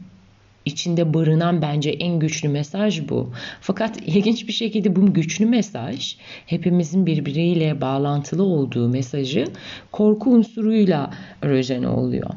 içinde 0.66 1.14
barınan 1.14 1.62
bence 1.62 1.90
en 1.90 2.20
güçlü 2.20 2.50
mesaj 2.50 3.10
bu. 3.10 3.32
Fakat 3.62 3.98
ilginç 4.08 4.48
bir 4.48 4.54
şekilde 4.54 4.96
bu 4.96 5.14
güçlü 5.14 5.46
mesaj 5.46 6.18
hepimizin 6.46 7.06
birbiriyle 7.06 7.82
bağlantılı 7.82 8.44
olduğu 8.44 8.90
mesajı 8.90 9.48
korku 9.92 10.30
unsuruyla 10.30 11.14
rojene 11.44 11.88
oluyor. 11.88 12.30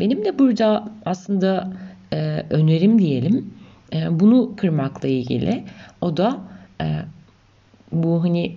Benim 0.00 0.24
de 0.24 0.38
burada 0.38 0.92
aslında 1.04 1.72
e, 2.12 2.44
önerim 2.50 2.98
diyelim 2.98 3.54
e, 3.92 4.20
bunu 4.20 4.56
kırmakla 4.56 5.08
ilgili. 5.08 5.64
O 6.00 6.16
da 6.16 6.40
e, 6.80 6.86
bu 7.92 8.24
hani 8.24 8.56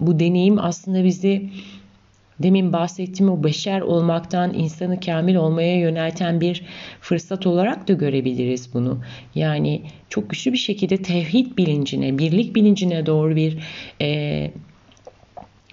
bu 0.00 0.20
deneyim 0.20 0.58
aslında 0.58 1.04
bizi 1.04 1.50
demin 2.42 2.72
bahsettiğim 2.72 3.32
o 3.32 3.44
beşer 3.44 3.80
olmaktan 3.80 4.54
insanı 4.54 5.00
kamil 5.00 5.34
olmaya 5.34 5.78
yönelten 5.78 6.40
bir 6.40 6.62
fırsat 7.00 7.46
olarak 7.46 7.88
da 7.88 7.92
görebiliriz 7.92 8.74
bunu. 8.74 9.00
Yani 9.34 9.82
çok 10.08 10.30
güçlü 10.30 10.52
bir 10.52 10.58
şekilde 10.58 10.96
tevhid 10.96 11.56
bilincine, 11.56 12.18
birlik 12.18 12.54
bilincine 12.54 13.06
doğru 13.06 13.36
bir 13.36 13.58
e, 14.00 14.50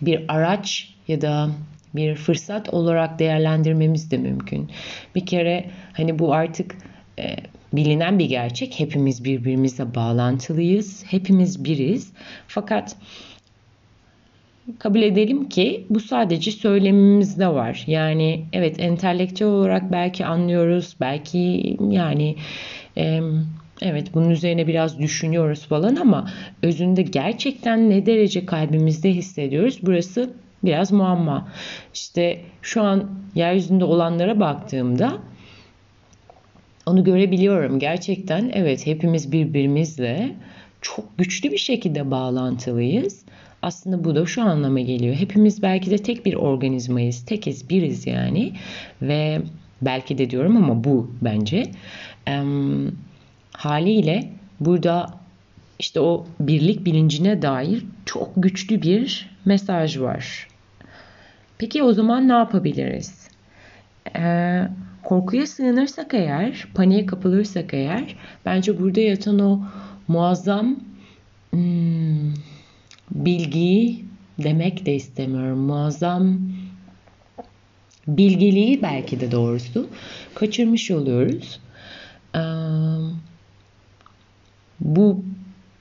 bir 0.01 0.25
araç 0.27 0.93
ya 1.08 1.21
da 1.21 1.49
bir 1.95 2.15
fırsat 2.15 2.69
olarak 2.69 3.19
değerlendirmemiz 3.19 4.12
de 4.12 4.17
mümkün. 4.17 4.71
Bir 5.15 5.25
kere 5.25 5.65
hani 5.93 6.19
bu 6.19 6.34
artık 6.34 6.77
e, 7.19 7.36
bilinen 7.73 8.19
bir 8.19 8.25
gerçek. 8.25 8.79
Hepimiz 8.79 9.23
birbirimizle 9.23 9.95
bağlantılıyız. 9.95 11.03
Hepimiz 11.08 11.65
biriz. 11.65 12.13
Fakat 12.47 12.95
kabul 14.79 15.01
edelim 15.01 15.49
ki 15.49 15.86
bu 15.89 15.99
sadece 15.99 16.51
söylemimizde 16.51 17.47
var. 17.47 17.84
Yani 17.88 18.45
evet 18.53 18.79
entelektüel 18.79 19.49
olarak 19.49 19.91
belki 19.91 20.25
anlıyoruz. 20.25 20.95
Belki 20.99 21.77
yani 21.89 22.36
e, 22.97 23.21
evet 23.82 24.08
bunun 24.13 24.29
üzerine 24.29 24.67
biraz 24.67 24.99
düşünüyoruz 24.99 25.67
falan 25.67 25.95
ama 25.95 26.29
özünde 26.63 27.01
gerçekten 27.01 27.89
ne 27.89 28.05
derece 28.05 28.45
kalbimizde 28.45 29.12
hissediyoruz? 29.12 29.79
Burası 29.82 30.34
biraz 30.63 30.91
muamma. 30.91 31.47
İşte 31.93 32.41
şu 32.62 32.82
an 32.82 33.10
yeryüzünde 33.36 33.84
olanlara 33.84 34.39
baktığımda 34.39 35.17
onu 36.86 37.03
görebiliyorum. 37.03 37.79
Gerçekten 37.79 38.51
evet 38.53 38.86
hepimiz 38.86 39.32
birbirimizle 39.32 40.36
çok 40.82 41.17
güçlü 41.17 41.51
bir 41.51 41.58
şekilde 41.58 42.12
bağlantılıyız. 42.12 43.25
Aslında 43.61 44.03
bu 44.03 44.15
da 44.15 44.25
şu 44.25 44.41
anlama 44.41 44.79
geliyor. 44.79 45.15
Hepimiz 45.15 45.61
belki 45.61 45.91
de 45.91 45.97
tek 45.97 46.25
bir 46.25 46.33
organizmayız. 46.33 47.25
Tekiz, 47.25 47.69
biriz 47.69 48.07
yani. 48.07 48.53
Ve 49.01 49.41
belki 49.81 50.17
de 50.17 50.29
diyorum 50.29 50.57
ama 50.57 50.83
bu 50.83 51.11
bence. 51.21 51.71
E, 52.27 52.43
haliyle 53.51 54.29
burada 54.59 55.19
işte 55.79 55.99
o 55.99 56.25
birlik 56.39 56.85
bilincine 56.85 57.41
dair 57.41 57.85
çok 58.05 58.31
güçlü 58.37 58.81
bir 58.81 59.29
mesaj 59.45 59.99
var. 59.99 60.47
Peki 61.57 61.83
o 61.83 61.93
zaman 61.93 62.27
ne 62.27 62.33
yapabiliriz? 62.33 63.29
Ee, 64.15 64.67
korkuya 65.03 65.47
sığınırsak 65.47 66.13
eğer, 66.13 66.67
paniğe 66.73 67.05
kapılırsak 67.05 67.73
eğer, 67.73 68.15
bence 68.45 68.79
burada 68.79 68.99
yatan 68.99 69.39
o 69.39 69.61
muazzam 70.07 70.75
hmm, 71.51 72.33
bilgiyi 73.11 74.05
demek 74.43 74.85
de 74.85 74.95
istemiyorum. 74.95 75.59
Muazzam 75.59 76.39
bilgiliği 78.07 78.81
belki 78.81 79.19
de 79.19 79.31
doğrusu 79.31 79.87
kaçırmış 80.35 80.91
oluyoruz. 80.91 81.59
Bu 84.79 85.23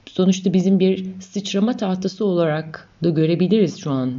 sonuçta 0.05 0.53
bizim 0.53 0.79
bir 0.79 1.05
sıçrama 1.21 1.77
tahtası 1.77 2.25
olarak 2.25 2.89
da 3.03 3.09
görebiliriz 3.09 3.77
şu 3.81 3.91
an 3.91 4.13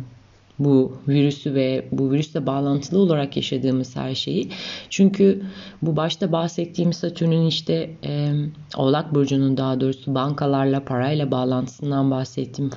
bu 0.60 0.92
virüsü 1.08 1.54
ve 1.54 1.88
bu 1.92 2.12
virüsle 2.12 2.46
bağlantılı 2.46 2.98
olarak 2.98 3.36
yaşadığımız 3.36 3.96
her 3.96 4.14
şeyi. 4.14 4.50
Çünkü 4.90 5.42
bu 5.82 5.96
başta 5.96 6.32
bahsettiğim 6.32 6.92
Satürn'ün 6.92 7.46
işte 7.46 7.90
e, 8.04 8.32
Oğlak 8.76 9.14
Burcu'nun 9.14 9.56
daha 9.56 9.80
doğrusu 9.80 10.14
bankalarla, 10.14 10.84
parayla 10.84 11.30
bağlantısından 11.30 12.10
bahsettim, 12.10 12.70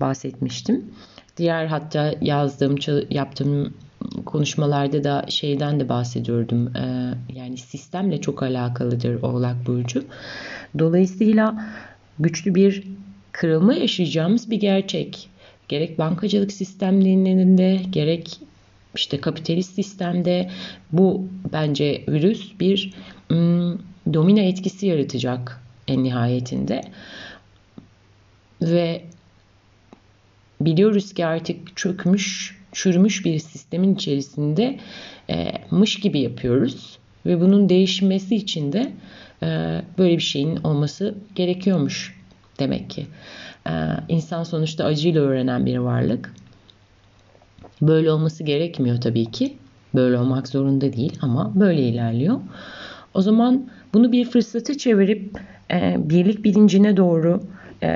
bahsetmiştim. 0.00 0.84
Diğer 1.36 1.66
hatta 1.66 2.14
yazdığım, 2.20 2.76
yaptığım 3.10 3.74
konuşmalarda 4.26 5.04
da 5.04 5.24
şeyden 5.28 5.80
de 5.80 5.88
bahsediyordum. 5.88 6.76
E, 6.76 7.14
yani 7.34 7.56
sistemle 7.56 8.20
çok 8.20 8.42
alakalıdır 8.42 9.22
Oğlak 9.22 9.66
Burcu. 9.66 10.04
Dolayısıyla 10.78 11.64
güçlü 12.18 12.54
bir 12.54 12.82
kırılma 13.32 13.74
yaşayacağımız 13.74 14.50
bir 14.50 14.60
gerçek. 14.60 15.31
Gerek 15.72 15.98
bankacılık 15.98 16.52
sistemlerinde 16.52 17.80
gerek 17.90 18.38
işte 18.94 19.20
kapitalist 19.20 19.74
sistemde 19.74 20.50
bu 20.92 21.28
bence 21.52 22.04
virüs 22.08 22.60
bir 22.60 22.94
ım, 23.30 23.82
domino 24.14 24.40
etkisi 24.40 24.86
yaratacak 24.86 25.60
en 25.88 26.04
nihayetinde. 26.04 26.80
Ve 28.62 29.04
biliyoruz 30.60 31.14
ki 31.14 31.26
artık 31.26 31.76
çökmüş, 31.76 32.58
çürümüş 32.72 33.24
bir 33.24 33.38
sistemin 33.38 33.94
içerisinde 33.94 34.78
e, 35.30 35.52
mış 35.70 36.00
gibi 36.00 36.20
yapıyoruz. 36.20 36.98
Ve 37.26 37.40
bunun 37.40 37.68
değişmesi 37.68 38.36
için 38.36 38.72
de 38.72 38.92
e, 39.42 39.80
böyle 39.98 40.16
bir 40.16 40.22
şeyin 40.22 40.56
olması 40.56 41.14
gerekiyormuş 41.34 42.16
demek 42.58 42.90
ki. 42.90 43.06
E, 43.68 43.72
insan 44.08 44.42
sonuçta 44.42 44.84
acıyla 44.84 45.22
öğrenen 45.22 45.66
bir 45.66 45.78
varlık. 45.78 46.34
Böyle 47.82 48.12
olması 48.12 48.44
gerekmiyor 48.44 49.00
tabii 49.00 49.30
ki. 49.30 49.56
Böyle 49.94 50.18
olmak 50.18 50.48
zorunda 50.48 50.92
değil 50.92 51.18
ama 51.20 51.52
böyle 51.54 51.82
ilerliyor. 51.82 52.40
O 53.14 53.20
zaman 53.22 53.70
bunu 53.94 54.12
bir 54.12 54.24
fırsatı 54.24 54.78
çevirip 54.78 55.40
e, 55.70 55.96
birlik 55.98 56.44
bilincine 56.44 56.96
doğru 56.96 57.42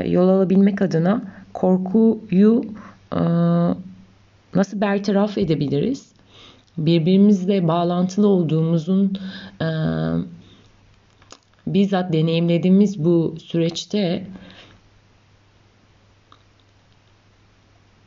yol 0.07 0.29
alabilmek 0.29 0.83
adına 0.83 1.23
korkuyu 1.53 2.65
nasıl 4.55 4.81
bertaraf 4.81 5.39
edebiliriz? 5.39 6.13
Birbirimizle 6.79 7.69
bağlantılı 7.69 8.29
olduğumuzun 8.29 9.19
bizzat 11.67 12.13
deneyimlediğimiz 12.13 13.05
bu 13.05 13.35
süreçte 13.39 14.27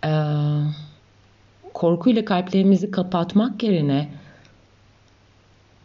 e, 0.05 0.11
korkuyla 1.73 2.25
kalplerimizi 2.25 2.91
kapatmak 2.91 3.63
yerine 3.63 4.09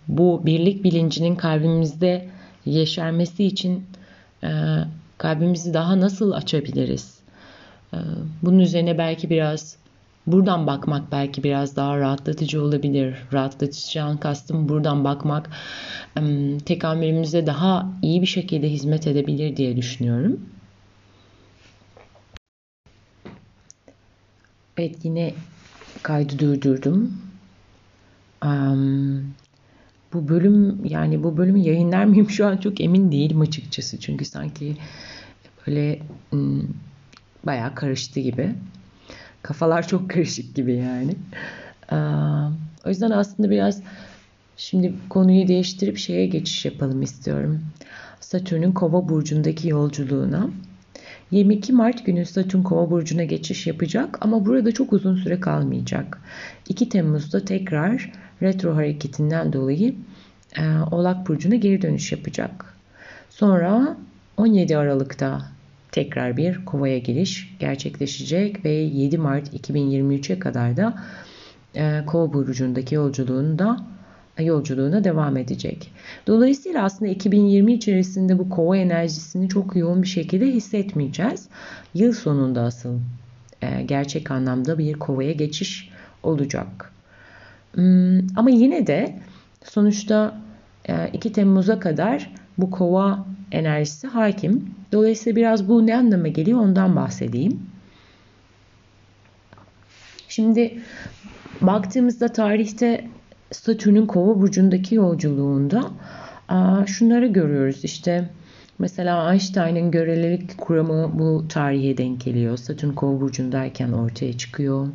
bu 0.08 0.42
birlik 0.46 0.84
bilincinin 0.84 1.36
kalbimizde 1.36 2.28
yeşermesi 2.64 3.44
için 3.44 3.86
e, 4.44 4.48
kalbimizi 5.18 5.74
daha 5.74 6.00
nasıl 6.00 6.32
açabiliriz? 6.32 7.18
E, 7.94 7.96
bunun 8.42 8.58
üzerine 8.58 8.98
belki 8.98 9.30
biraz 9.30 9.76
Buradan 10.26 10.66
bakmak 10.66 11.12
belki 11.12 11.44
biraz 11.44 11.76
daha 11.76 11.98
rahatlatıcı 11.98 12.62
olabilir. 12.62 13.14
Rahatlatıcıdan 13.32 14.16
kastım 14.16 14.68
buradan 14.68 15.04
bakmak 15.04 15.50
tekamülümüze 16.64 17.46
daha 17.46 17.92
iyi 18.02 18.22
bir 18.22 18.26
şekilde 18.26 18.70
hizmet 18.70 19.06
edebilir 19.06 19.56
diye 19.56 19.76
düşünüyorum. 19.76 20.40
Evet 24.78 25.04
yine 25.04 25.34
kaydı 26.02 26.38
durdurdum. 26.38 27.18
Um, 28.44 29.34
bu 30.12 30.28
bölüm 30.28 30.84
yani 30.84 31.22
bu 31.22 31.36
bölümü 31.36 31.58
yayınlar 31.58 32.04
mıyım 32.04 32.30
şu 32.30 32.46
an 32.46 32.56
çok 32.56 32.80
emin 32.80 33.12
değilim 33.12 33.40
açıkçası. 33.40 34.00
Çünkü 34.00 34.24
sanki 34.24 34.76
böyle 35.66 36.00
um, 36.32 36.76
bayağı 37.46 37.74
karıştı 37.74 38.20
gibi. 38.20 38.54
Kafalar 39.42 39.88
çok 39.88 40.10
karışık 40.10 40.54
gibi 40.54 40.74
yani. 40.74 41.14
o 42.86 42.88
yüzden 42.88 43.10
aslında 43.10 43.50
biraz 43.50 43.82
şimdi 44.56 44.94
konuyu 45.08 45.48
değiştirip 45.48 45.98
şeye 45.98 46.26
geçiş 46.26 46.64
yapalım 46.64 47.02
istiyorum. 47.02 47.60
Satürn'ün 48.20 48.72
Kova 48.72 49.08
burcundaki 49.08 49.68
yolculuğuna. 49.68 50.50
22 51.34 51.72
Mart 51.72 52.06
günü 52.06 52.26
Satürn 52.26 52.62
Kova 52.62 52.90
burcuna 52.90 53.24
geçiş 53.24 53.66
yapacak 53.66 54.18
ama 54.20 54.46
burada 54.46 54.72
çok 54.72 54.92
uzun 54.92 55.16
süre 55.16 55.40
kalmayacak. 55.40 56.20
2 56.68 56.88
Temmuz'da 56.88 57.44
tekrar 57.44 58.12
retro 58.42 58.76
hareketinden 58.76 59.52
dolayı 59.52 59.94
e, 60.58 60.62
Oğlak 60.90 61.28
burcuna 61.28 61.54
geri 61.54 61.82
dönüş 61.82 62.12
yapacak. 62.12 62.74
Sonra 63.30 63.96
17 64.36 64.76
Aralık'ta 64.76 65.42
tekrar 65.92 66.36
bir 66.36 66.64
kovaya 66.64 66.98
giriş 66.98 67.56
gerçekleşecek 67.60 68.64
ve 68.64 68.70
7 68.70 69.18
Mart 69.18 69.54
2023'e 69.54 70.38
kadar 70.38 70.76
da 70.76 71.02
e, 71.74 72.02
kova 72.06 72.32
burcundaki 72.32 72.94
yolculuğunda 72.94 73.93
yolculuğuna 74.42 75.04
devam 75.04 75.36
edecek. 75.36 75.90
Dolayısıyla 76.26 76.84
aslında 76.84 77.10
2020 77.10 77.72
içerisinde 77.72 78.38
bu 78.38 78.48
kova 78.48 78.76
enerjisini 78.76 79.48
çok 79.48 79.76
yoğun 79.76 80.02
bir 80.02 80.08
şekilde 80.08 80.46
hissetmeyeceğiz. 80.46 81.48
Yıl 81.94 82.12
sonunda 82.12 82.60
asıl 82.60 82.98
e, 83.62 83.82
gerçek 83.82 84.30
anlamda 84.30 84.78
bir 84.78 84.92
kovaya 84.92 85.32
geçiş 85.32 85.90
olacak. 86.22 86.92
Hmm, 87.72 88.18
ama 88.36 88.50
yine 88.50 88.86
de 88.86 89.18
sonuçta 89.64 90.40
2 91.12 91.28
e, 91.28 91.32
Temmuz'a 91.32 91.80
kadar 91.80 92.30
bu 92.58 92.70
kova 92.70 93.26
enerjisi 93.52 94.06
hakim. 94.06 94.74
Dolayısıyla 94.92 95.36
biraz 95.36 95.68
bu 95.68 95.86
ne 95.86 95.96
anlama 95.96 96.28
geliyor 96.28 96.60
ondan 96.60 96.96
bahsedeyim. 96.96 97.60
Şimdi 100.28 100.78
baktığımızda 101.60 102.28
tarihte 102.28 103.04
Satürn'ün 103.54 104.06
kova 104.06 104.40
burcundaki 104.40 104.94
yolculuğunda 104.94 105.84
şunları 106.86 107.26
görüyoruz. 107.26 107.84
İşte 107.84 108.28
mesela 108.78 109.32
Einstein'ın 109.32 109.90
görelilik 109.90 110.58
kuramı 110.58 111.18
bu 111.18 111.44
tarihe 111.48 111.98
denk 111.98 112.20
geliyor. 112.20 112.56
Satürn 112.56 112.92
kova 112.92 113.20
burcundayken 113.20 113.92
ortaya 113.92 114.38
çıkıyor. 114.38 114.88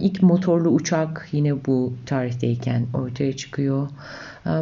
İlk 0.00 0.22
motorlu 0.22 0.68
uçak 0.68 1.28
yine 1.32 1.64
bu 1.66 1.92
tarihteyken 2.06 2.86
ortaya 2.94 3.36
çıkıyor. 3.36 3.88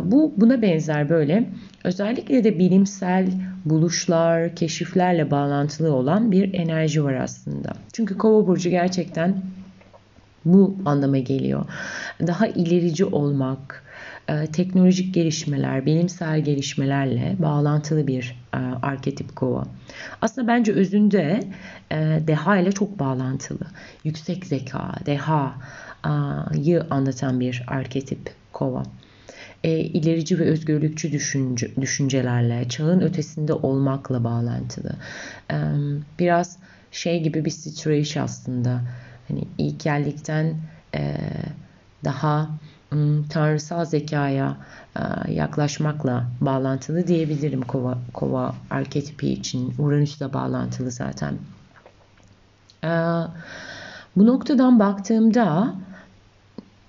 Bu 0.05 0.35
buna 0.37 0.63
benzer 0.63 1.09
böyle 1.09 1.51
özellikle 1.85 2.45
de 2.45 2.59
bilimsel 2.59 3.29
buluşlar, 3.65 4.55
keşiflerle 4.55 5.31
bağlantılı 5.31 5.93
olan 5.93 6.33
bir 6.33 6.55
enerji 6.55 7.05
var 7.05 7.15
aslında. 7.15 7.73
Çünkü 7.93 8.19
Kova 8.19 8.47
burcu 8.47 8.71
gerçekten 8.71 9.43
bu 10.53 10.77
anlama 10.85 11.19
geliyor. 11.19 11.65
Daha 12.27 12.47
ilerici 12.47 13.05
olmak, 13.05 13.85
teknolojik 14.53 15.15
gelişmeler, 15.15 15.87
bilimsel 15.87 16.41
gelişmelerle 16.41 17.37
bağlantılı 17.39 18.07
bir 18.07 18.37
arketip 18.83 19.37
kova. 19.37 19.65
Aslında 20.23 20.49
bence 20.49 20.73
özünde 20.73 21.45
deha 22.27 22.59
ile 22.59 22.73
çok 22.73 22.99
bağlantılı. 22.99 23.67
Yüksek 24.05 24.47
zeka, 24.47 24.95
deha'yı 25.07 26.87
anlatan 26.91 27.41
bir 27.41 27.65
arketip 27.69 28.31
kova 28.53 28.83
e, 29.65 29.79
ilerici 29.79 30.39
ve 30.39 30.45
özgürlükçü 30.45 31.13
düşünce, 31.13 31.77
düşüncelerle, 31.81 32.69
çağın 32.69 33.01
ötesinde 33.01 33.53
olmakla 33.53 34.25
bağlantılı. 34.25 34.93
E, 35.51 35.57
biraz 36.19 36.57
şey 36.91 37.23
gibi 37.23 37.45
bir 37.45 37.51
situation 37.51 38.25
aslında. 38.25 38.83
Hani 39.29 39.45
ilkellikten 39.59 40.57
e, 40.95 41.17
daha 42.05 42.51
tanrısal 43.31 43.85
zekaya 43.85 44.57
yaklaşmakla 45.29 46.25
bağlantılı 46.41 47.07
diyebilirim 47.07 47.63
kova, 47.63 47.99
kova 48.15 48.55
arketipi 48.71 49.29
için. 49.29 49.75
Uranüs'le 49.79 50.33
bağlantılı 50.33 50.91
zaten. 50.91 51.39
Bu 54.17 54.27
noktadan 54.27 54.79
baktığımda 54.79 55.75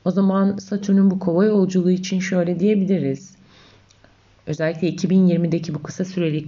o 0.05 0.11
zaman 0.11 0.57
Satürn'ün 0.57 1.11
bu 1.11 1.19
kova 1.19 1.45
yolculuğu 1.45 1.91
için 1.91 2.19
şöyle 2.19 2.59
diyebiliriz. 2.59 3.35
Özellikle 4.47 4.89
2020'deki 4.89 5.73
bu 5.73 5.83
kısa 5.83 6.05
süreli 6.05 6.47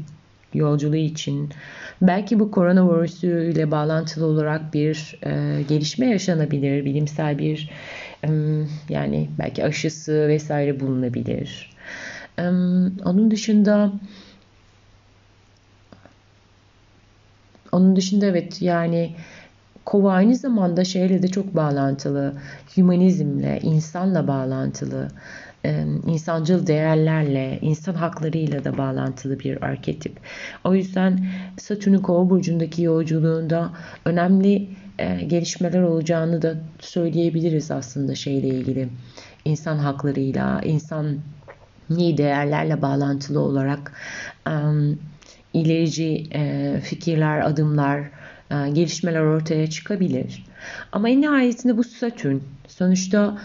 yolculuğu 0.54 0.96
için 0.96 1.50
belki 2.02 2.40
bu 2.40 2.52
koronavirüsü 2.52 3.52
ile 3.52 3.72
bağlantılı 3.72 4.26
olarak 4.26 4.74
bir 4.74 5.20
e, 5.26 5.62
gelişme 5.70 6.06
yaşanabilir. 6.06 6.86
Bilimsel 6.86 7.38
bir 7.38 7.70
e, 8.24 8.30
yani 8.90 9.30
belki 9.40 9.66
aşısı 9.66 10.28
vesaire 10.28 10.80
bulunabilir. 10.80 11.70
E, 12.40 12.48
onun 13.06 13.32
dışında 13.32 13.92
onun 17.72 17.96
dışında 17.96 18.26
evet 18.26 18.62
yani 18.62 19.16
Kova 19.86 20.12
aynı 20.14 20.36
zamanda 20.36 20.84
şeyle 20.84 21.24
de 21.24 21.28
çok 21.28 21.56
bağlantılı. 21.56 22.34
Hümanizmle, 22.78 23.60
insanla 23.62 24.28
bağlantılı. 24.28 25.08
İnsancıl 26.08 26.68
değerlerle, 26.68 27.60
insan 27.62 27.94
haklarıyla 27.94 28.64
da 28.64 28.78
bağlantılı 28.78 29.40
bir 29.40 29.64
arketip. 29.64 30.20
O 30.64 30.76
yüzden 30.76 31.26
Satürn'ün 31.58 31.98
Kova 31.98 32.30
burcundaki 32.30 32.82
yolculuğunda 32.82 33.72
önemli 34.06 34.70
gelişmeler 35.28 35.82
olacağını 35.82 36.42
da 36.42 36.56
söyleyebiliriz 36.80 37.72
aslında 37.72 38.16
şeyle 38.16 38.48
ilgili. 38.48 38.90
İnsan 39.46 39.78
haklarıyla, 39.78 40.62
insan 40.62 41.18
iyi 41.90 42.18
değerlerle 42.18 42.82
bağlantılı 42.82 43.40
olarak 43.40 43.94
ilerici 45.54 46.24
fikirler, 46.84 47.40
adımlar, 47.50 48.00
e, 48.52 48.70
gelişmeler 48.70 49.22
ortaya 49.22 49.70
çıkabilir. 49.70 50.46
Ama 50.92 51.10
en 51.10 51.22
nihayetinde 51.22 51.78
bu 51.78 51.84
Satürn 51.84 52.38
sonuçta 52.68 53.38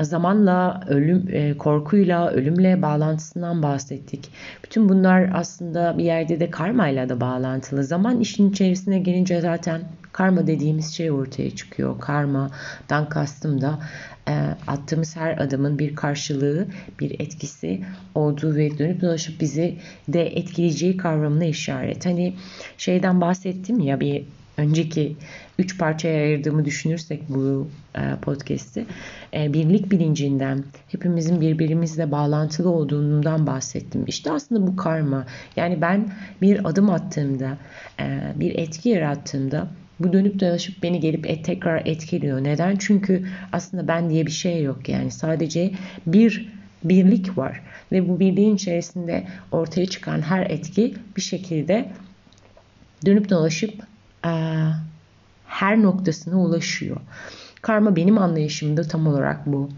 zamanla 0.00 0.80
ölüm 0.88 1.28
e, 1.32 1.56
korkuyla 1.58 2.30
ölümle 2.30 2.82
bağlantısından 2.82 3.62
bahsettik. 3.62 4.30
Bütün 4.64 4.88
bunlar 4.88 5.30
aslında 5.34 5.98
bir 5.98 6.04
yerde 6.04 6.40
de 6.40 6.50
karmayla 6.50 7.08
da 7.08 7.20
bağlantılı. 7.20 7.84
Zaman 7.84 8.20
işin 8.20 8.50
içerisine 8.50 8.98
gelince 8.98 9.40
zaten 9.40 9.82
karma 10.12 10.46
dediğimiz 10.46 10.94
şey 10.94 11.10
ortaya 11.10 11.50
çıkıyor. 11.50 12.00
Karmadan 12.00 13.08
kastım 13.08 13.60
da 13.60 13.78
e, 14.28 14.32
attığımız 14.66 15.16
her 15.16 15.38
adımın 15.38 15.78
bir 15.78 15.94
karşılığı, 15.94 16.66
bir 17.00 17.20
etkisi 17.20 17.84
olduğu 18.14 18.56
ve 18.56 18.78
dönüp 18.78 19.00
dolaşıp 19.00 19.40
bizi 19.40 19.78
de 20.08 20.36
etkileyeceği 20.36 20.96
kavramına 20.96 21.44
işaret. 21.44 22.06
Hani 22.06 22.34
şeyden 22.78 23.20
bahsettim 23.20 23.80
ya 23.80 24.00
bir 24.00 24.24
önceki 24.56 25.16
üç 25.58 25.78
parçaya 25.78 26.22
ayırdığımı 26.24 26.64
düşünürsek 26.64 27.22
bu 27.28 27.68
e, 27.94 28.00
podcast'i 28.22 28.86
e, 29.34 29.52
birlik 29.52 29.90
bilincinden 29.90 30.64
hepimizin 30.88 31.40
birbirimizle 31.40 32.12
bağlantılı 32.12 32.70
olduğundan 32.70 33.46
bahsettim. 33.46 34.04
İşte 34.06 34.32
aslında 34.32 34.66
bu 34.66 34.76
karma 34.76 35.26
yani 35.56 35.80
ben 35.80 36.08
bir 36.42 36.68
adım 36.68 36.90
attığımda 36.90 37.58
e, 38.00 38.32
bir 38.36 38.58
etki 38.58 38.88
yarattığımda 38.88 39.68
bu 40.00 40.12
dönüp 40.12 40.40
dolaşıp 40.40 40.82
beni 40.82 41.00
gelip 41.00 41.30
et, 41.30 41.44
tekrar 41.44 41.82
etkiliyor. 41.86 42.44
Neden? 42.44 42.76
Çünkü 42.76 43.26
aslında 43.52 43.88
ben 43.88 44.10
diye 44.10 44.26
bir 44.26 44.30
şey 44.30 44.62
yok 44.62 44.88
yani 44.88 45.10
sadece 45.10 45.70
bir 46.06 46.52
birlik 46.84 47.38
var 47.38 47.60
ve 47.92 48.08
bu 48.08 48.20
birliğin 48.20 48.54
içerisinde 48.54 49.26
ortaya 49.52 49.86
çıkan 49.86 50.20
her 50.20 50.50
etki 50.50 50.94
bir 51.16 51.22
şekilde 51.22 51.88
dönüp 53.06 53.30
dolaşıp 53.30 53.91
her 55.46 55.82
noktasına 55.82 56.40
ulaşıyor. 56.40 56.96
Karma 57.62 57.96
benim 57.96 58.18
anlayışımda 58.18 58.82
tam 58.82 59.06
olarak 59.06 59.46
bu. 59.46 59.68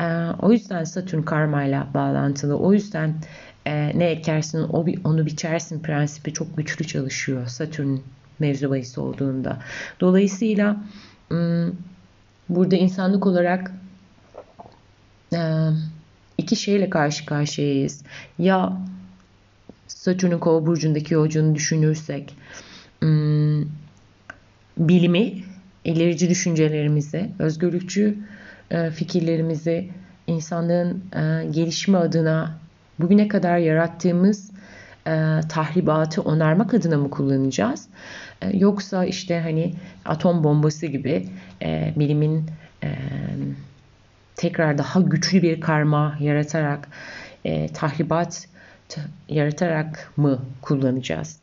E, 0.00 0.04
o 0.42 0.52
yüzden 0.52 0.84
Satürn 0.84 1.22
karmayla 1.22 1.86
bağlantılı. 1.94 2.58
O 2.58 2.72
yüzden 2.72 3.14
e, 3.66 3.98
ne 3.98 4.04
ekersin 4.04 4.62
onu 5.04 5.26
biçersin 5.26 5.82
prensibi 5.82 6.32
çok 6.32 6.56
güçlü 6.56 6.86
çalışıyor 6.86 7.46
Satürn 7.46 7.96
mevzu 8.38 8.70
bahis 8.70 8.98
olduğunda. 8.98 9.58
Dolayısıyla 10.00 10.76
burada 12.48 12.76
insanlık 12.76 13.26
olarak 13.26 13.72
iki 16.38 16.56
şeyle 16.56 16.90
karşı 16.90 17.26
karşıyayız. 17.26 18.02
Ya 18.38 18.78
Satürn'ün 19.88 20.38
kova 20.38 20.66
burcundaki 20.66 21.14
yolculuğunu 21.14 21.54
düşünürsek 21.54 22.36
bilimi, 24.78 25.34
ilerici 25.84 26.30
düşüncelerimizi, 26.30 27.30
özgürlükçü 27.38 28.18
fikirlerimizi 28.94 29.90
insanlığın 30.26 31.02
gelişimi 31.52 31.96
adına 31.96 32.58
bugüne 32.98 33.28
kadar 33.28 33.58
yarattığımız 33.58 34.50
tahribatı 35.48 36.22
onarmak 36.22 36.74
adına 36.74 36.96
mı 36.98 37.10
kullanacağız? 37.10 37.88
E, 38.42 38.56
yoksa 38.56 39.04
işte 39.04 39.40
hani 39.40 39.74
atom 40.04 40.44
bombası 40.44 40.86
gibi 40.86 41.28
e, 41.62 41.92
bilimin 41.96 42.46
e, 42.84 42.96
tekrar 44.36 44.78
daha 44.78 45.00
güçlü 45.00 45.42
bir 45.42 45.60
karma 45.60 46.16
yaratarak 46.20 46.88
e, 47.44 47.68
tahribat 47.68 48.48
yaratarak 49.28 50.12
mı 50.16 50.42
kullanacağız? 50.62 51.40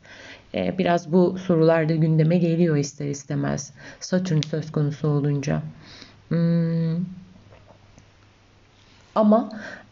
E, 0.54 0.78
biraz 0.78 1.12
bu 1.12 1.38
sorular 1.38 1.88
da 1.88 1.94
gündeme 1.94 2.38
geliyor 2.38 2.76
ister 2.76 3.06
istemez. 3.06 3.72
Satürn 4.00 4.40
söz 4.50 4.72
konusu 4.72 5.08
olunca. 5.08 5.62
Hmm. 6.28 6.96
Ama 9.14 9.50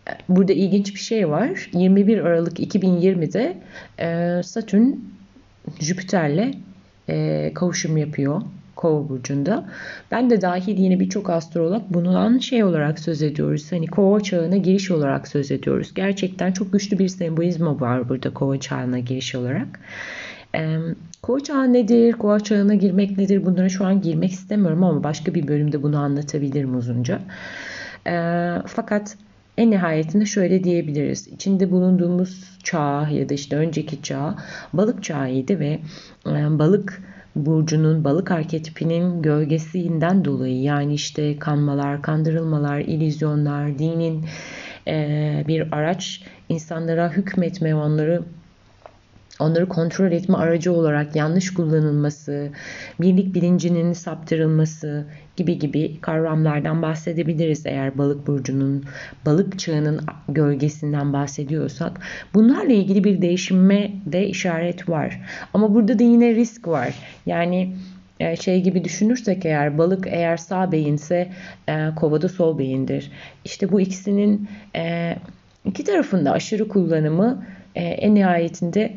e, 0.09 0.11
burada 0.29 0.53
ilginç 0.53 0.95
bir 0.95 1.01
şey 1.01 1.29
var. 1.29 1.71
21 1.73 2.19
Aralık 2.19 2.61
2020'de 2.61 3.59
e, 3.99 4.43
Satürn 4.43 4.93
Jüpiter'le 5.81 6.55
e, 7.09 7.51
kavuşum 7.55 7.97
yapıyor 7.97 8.43
Kova 8.81 9.09
burcunda. 9.09 9.69
Ben 10.11 10.31
de 10.31 10.41
dahil 10.41 10.79
yine 10.79 11.01
birçok 11.01 11.31
astrolog 11.31 11.83
bundan 11.91 12.39
şey 12.39 12.65
olarak 12.65 12.99
söz 12.99 13.23
ediyoruz. 13.23 13.73
Hani 13.73 13.87
Kova 13.87 14.21
çağına 14.21 14.57
giriş 14.57 14.91
olarak 14.91 15.29
söz 15.29 15.51
ediyoruz. 15.51 15.95
Gerçekten 15.95 16.53
çok 16.53 16.73
güçlü 16.73 16.99
bir 16.99 17.09
sembolizm 17.09 17.67
var 17.67 18.09
burada 18.09 18.35
Kova 18.35 18.61
çağına 18.61 18.99
giriş 18.99 19.35
olarak. 19.35 19.81
Kova 21.23 21.41
çağı 21.41 21.73
nedir? 21.73 22.13
Kova 22.13 22.41
çağına 22.41 22.75
girmek 22.75 23.19
nedir? 23.19 23.45
Bunlara 23.45 23.69
şu 23.69 23.85
an 23.85 24.01
girmek 24.01 24.31
istemiyorum 24.31 24.85
ama 24.85 25.05
başka 25.05 25.35
bir 25.35 25.49
bölümde 25.49 25.83
bunu 25.83 25.99
anlatabilirim 25.99 26.77
uzunca. 26.77 27.21
Fakat 28.67 29.17
en 29.59 29.71
nihayetinde 29.71 30.25
şöyle 30.25 30.65
diyebiliriz. 30.65 31.29
İçinde 31.29 31.71
bulunduğumuz 31.71 32.59
çağ 32.63 33.09
ya 33.09 33.29
da 33.29 33.35
işte 33.35 33.57
önceki 33.57 34.03
çağ 34.03 34.37
balık 34.73 35.03
çağıydı 35.03 35.61
ve 35.61 35.79
balık 36.27 37.03
burcunun 37.37 38.05
balık 38.05 38.31
arketipinin 38.31 39.23
gölgesinden 39.23 40.25
dolayı 40.25 40.63
yani 40.63 40.95
işte 40.95 41.39
kanmalar, 41.39 42.03
kandırılmalar, 42.03 42.81
ilizyonlar, 42.81 43.79
dinin 43.79 44.25
bir 45.49 45.73
araç 45.73 46.23
insanlara 46.49 47.13
hükmetme, 47.13 47.75
onları 47.75 48.23
onları 49.41 49.69
kontrol 49.69 50.13
etme 50.13 50.37
aracı 50.37 50.73
olarak 50.73 51.17
yanlış 51.17 51.55
kullanılması, 51.55 52.49
birlik 53.01 53.35
bilincinin 53.35 53.93
saptırılması 53.93 55.07
gibi 55.37 55.59
gibi 55.59 56.01
kavramlardan 56.01 56.83
bahsedebiliriz 56.83 57.67
eğer 57.67 57.99
balık 57.99 58.27
burcunun, 58.27 58.85
balık 59.27 59.59
çağının 59.59 60.01
gölgesinden 60.29 61.13
bahsediyorsak. 61.13 62.01
Bunlarla 62.35 62.73
ilgili 62.73 63.05
bir 63.05 63.23
değişime 63.23 63.93
de 64.07 64.27
işaret 64.27 64.89
var. 64.89 65.21
Ama 65.55 65.75
burada 65.75 65.99
da 65.99 66.03
yine 66.03 66.35
risk 66.35 66.69
var. 66.69 66.95
Yani 67.27 67.77
e, 68.21 68.37
şey 68.37 68.63
gibi 68.63 68.85
düşünürsek 68.85 69.45
eğer 69.45 69.79
balık 69.79 70.07
eğer 70.07 70.37
sağ 70.37 70.73
beyinse 70.73 71.29
e, 71.69 71.89
kovada 71.97 72.29
sol 72.29 72.59
beyindir. 72.59 73.11
İşte 73.45 73.73
bu 73.73 73.81
ikisinin 73.81 74.49
e, 74.77 75.17
iki 75.65 75.85
tarafında 75.85 76.33
aşırı 76.33 76.69
kullanımı 76.69 77.45
en 77.75 78.15
nihayetinde 78.15 78.93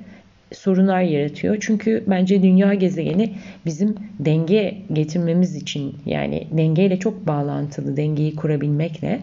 sorunlar 0.53 1.01
yaratıyor. 1.01 1.57
Çünkü 1.59 2.03
bence 2.07 2.43
dünya 2.43 2.73
gezegeni 2.73 3.33
bizim 3.65 3.95
denge 4.19 4.77
getirmemiz 4.93 5.55
için 5.55 5.95
yani 6.05 6.47
dengeyle 6.51 6.99
çok 6.99 7.27
bağlantılı 7.27 7.97
dengeyi 7.97 8.35
kurabilmekle 8.35 9.19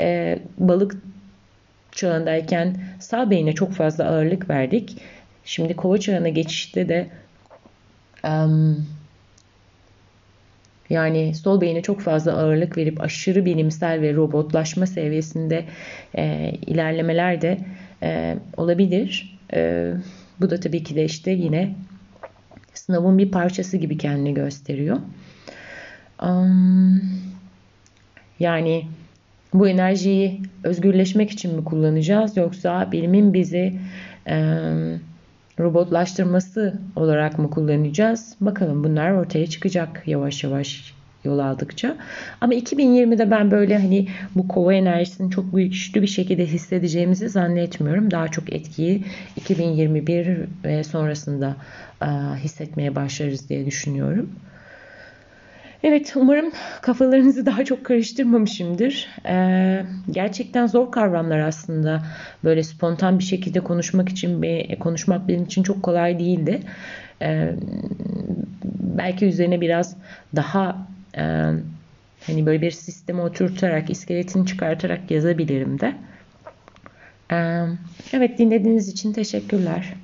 e, 0.00 0.38
balık 0.58 0.96
çağındayken 1.92 2.76
sağ 3.00 3.30
beyine 3.30 3.52
çok 3.52 3.72
fazla 3.72 4.04
ağırlık 4.04 4.50
verdik. 4.50 4.96
Şimdi 5.44 5.76
kova 5.76 5.98
çağına 5.98 6.28
geçişte 6.28 6.88
de 6.88 7.06
um, 8.24 8.86
Yani 10.90 11.34
sol 11.34 11.60
beyine 11.60 11.82
çok 11.82 12.00
fazla 12.00 12.32
ağırlık 12.32 12.78
verip 12.78 13.00
aşırı 13.00 13.44
bilimsel 13.44 14.00
ve 14.00 14.14
robotlaşma 14.14 14.86
seviyesinde 14.86 15.64
e, 16.16 16.52
ilerlemeler 16.66 17.40
de 17.40 17.58
e, 18.02 18.36
olabilir. 18.56 19.38
E, 19.54 19.92
bu 20.40 20.50
da 20.50 20.60
tabii 20.60 20.82
ki 20.84 20.96
de 20.96 21.04
işte 21.04 21.30
yine 21.30 21.74
sınavın 22.74 23.18
bir 23.18 23.30
parçası 23.30 23.76
gibi 23.76 23.98
kendini 23.98 24.34
gösteriyor. 24.34 24.96
Yani 28.40 28.86
bu 29.54 29.68
enerjiyi 29.68 30.42
özgürleşmek 30.64 31.30
için 31.30 31.56
mi 31.56 31.64
kullanacağız 31.64 32.36
yoksa 32.36 32.92
bilimin 32.92 33.34
bizi 33.34 33.80
robotlaştırması 35.58 36.80
olarak 36.96 37.38
mı 37.38 37.50
kullanacağız? 37.50 38.36
Bakalım 38.40 38.84
bunlar 38.84 39.10
ortaya 39.10 39.46
çıkacak 39.46 40.02
yavaş 40.06 40.44
yavaş 40.44 40.94
yol 41.24 41.38
aldıkça. 41.38 41.96
Ama 42.40 42.54
2020'de 42.54 43.30
ben 43.30 43.50
böyle 43.50 43.78
hani 43.78 44.08
bu 44.34 44.48
kova 44.48 44.74
enerjisini 44.74 45.30
çok 45.30 45.56
güçlü 45.56 46.02
bir 46.02 46.06
şekilde 46.06 46.46
hissedeceğimizi 46.46 47.28
zannetmiyorum. 47.28 48.10
Daha 48.10 48.28
çok 48.28 48.52
etkiyi 48.52 49.04
2021 49.36 50.38
ve 50.64 50.84
sonrasında 50.84 51.56
hissetmeye 52.42 52.94
başlarız 52.94 53.48
diye 53.48 53.66
düşünüyorum. 53.66 54.30
Evet, 55.82 56.12
umarım 56.16 56.52
kafalarınızı 56.82 57.46
daha 57.46 57.64
çok 57.64 57.84
karıştırmamışımdır. 57.84 59.08
Ee, 59.28 59.82
gerçekten 60.10 60.66
zor 60.66 60.90
kavramlar 60.92 61.38
aslında. 61.38 62.02
Böyle 62.44 62.62
spontan 62.62 63.18
bir 63.18 63.24
şekilde 63.24 63.60
konuşmak 63.60 64.08
için 64.08 64.42
konuşmak 64.80 65.28
benim 65.28 65.44
için 65.44 65.62
çok 65.62 65.82
kolay 65.82 66.18
değildi. 66.18 66.60
Ee, 67.22 67.54
belki 68.80 69.26
üzerine 69.26 69.60
biraz 69.60 69.96
daha 70.36 70.86
e, 71.16 71.22
hani 72.26 72.46
böyle 72.46 72.62
bir 72.62 72.70
sisteme 72.70 73.22
oturtarak, 73.22 73.90
iskeletini 73.90 74.46
çıkartarak 74.46 75.10
yazabilirim 75.10 75.80
de. 75.80 75.94
Ee, 77.32 77.66
evet, 78.12 78.38
dinlediğiniz 78.38 78.88
için 78.88 79.12
teşekkürler. 79.12 79.94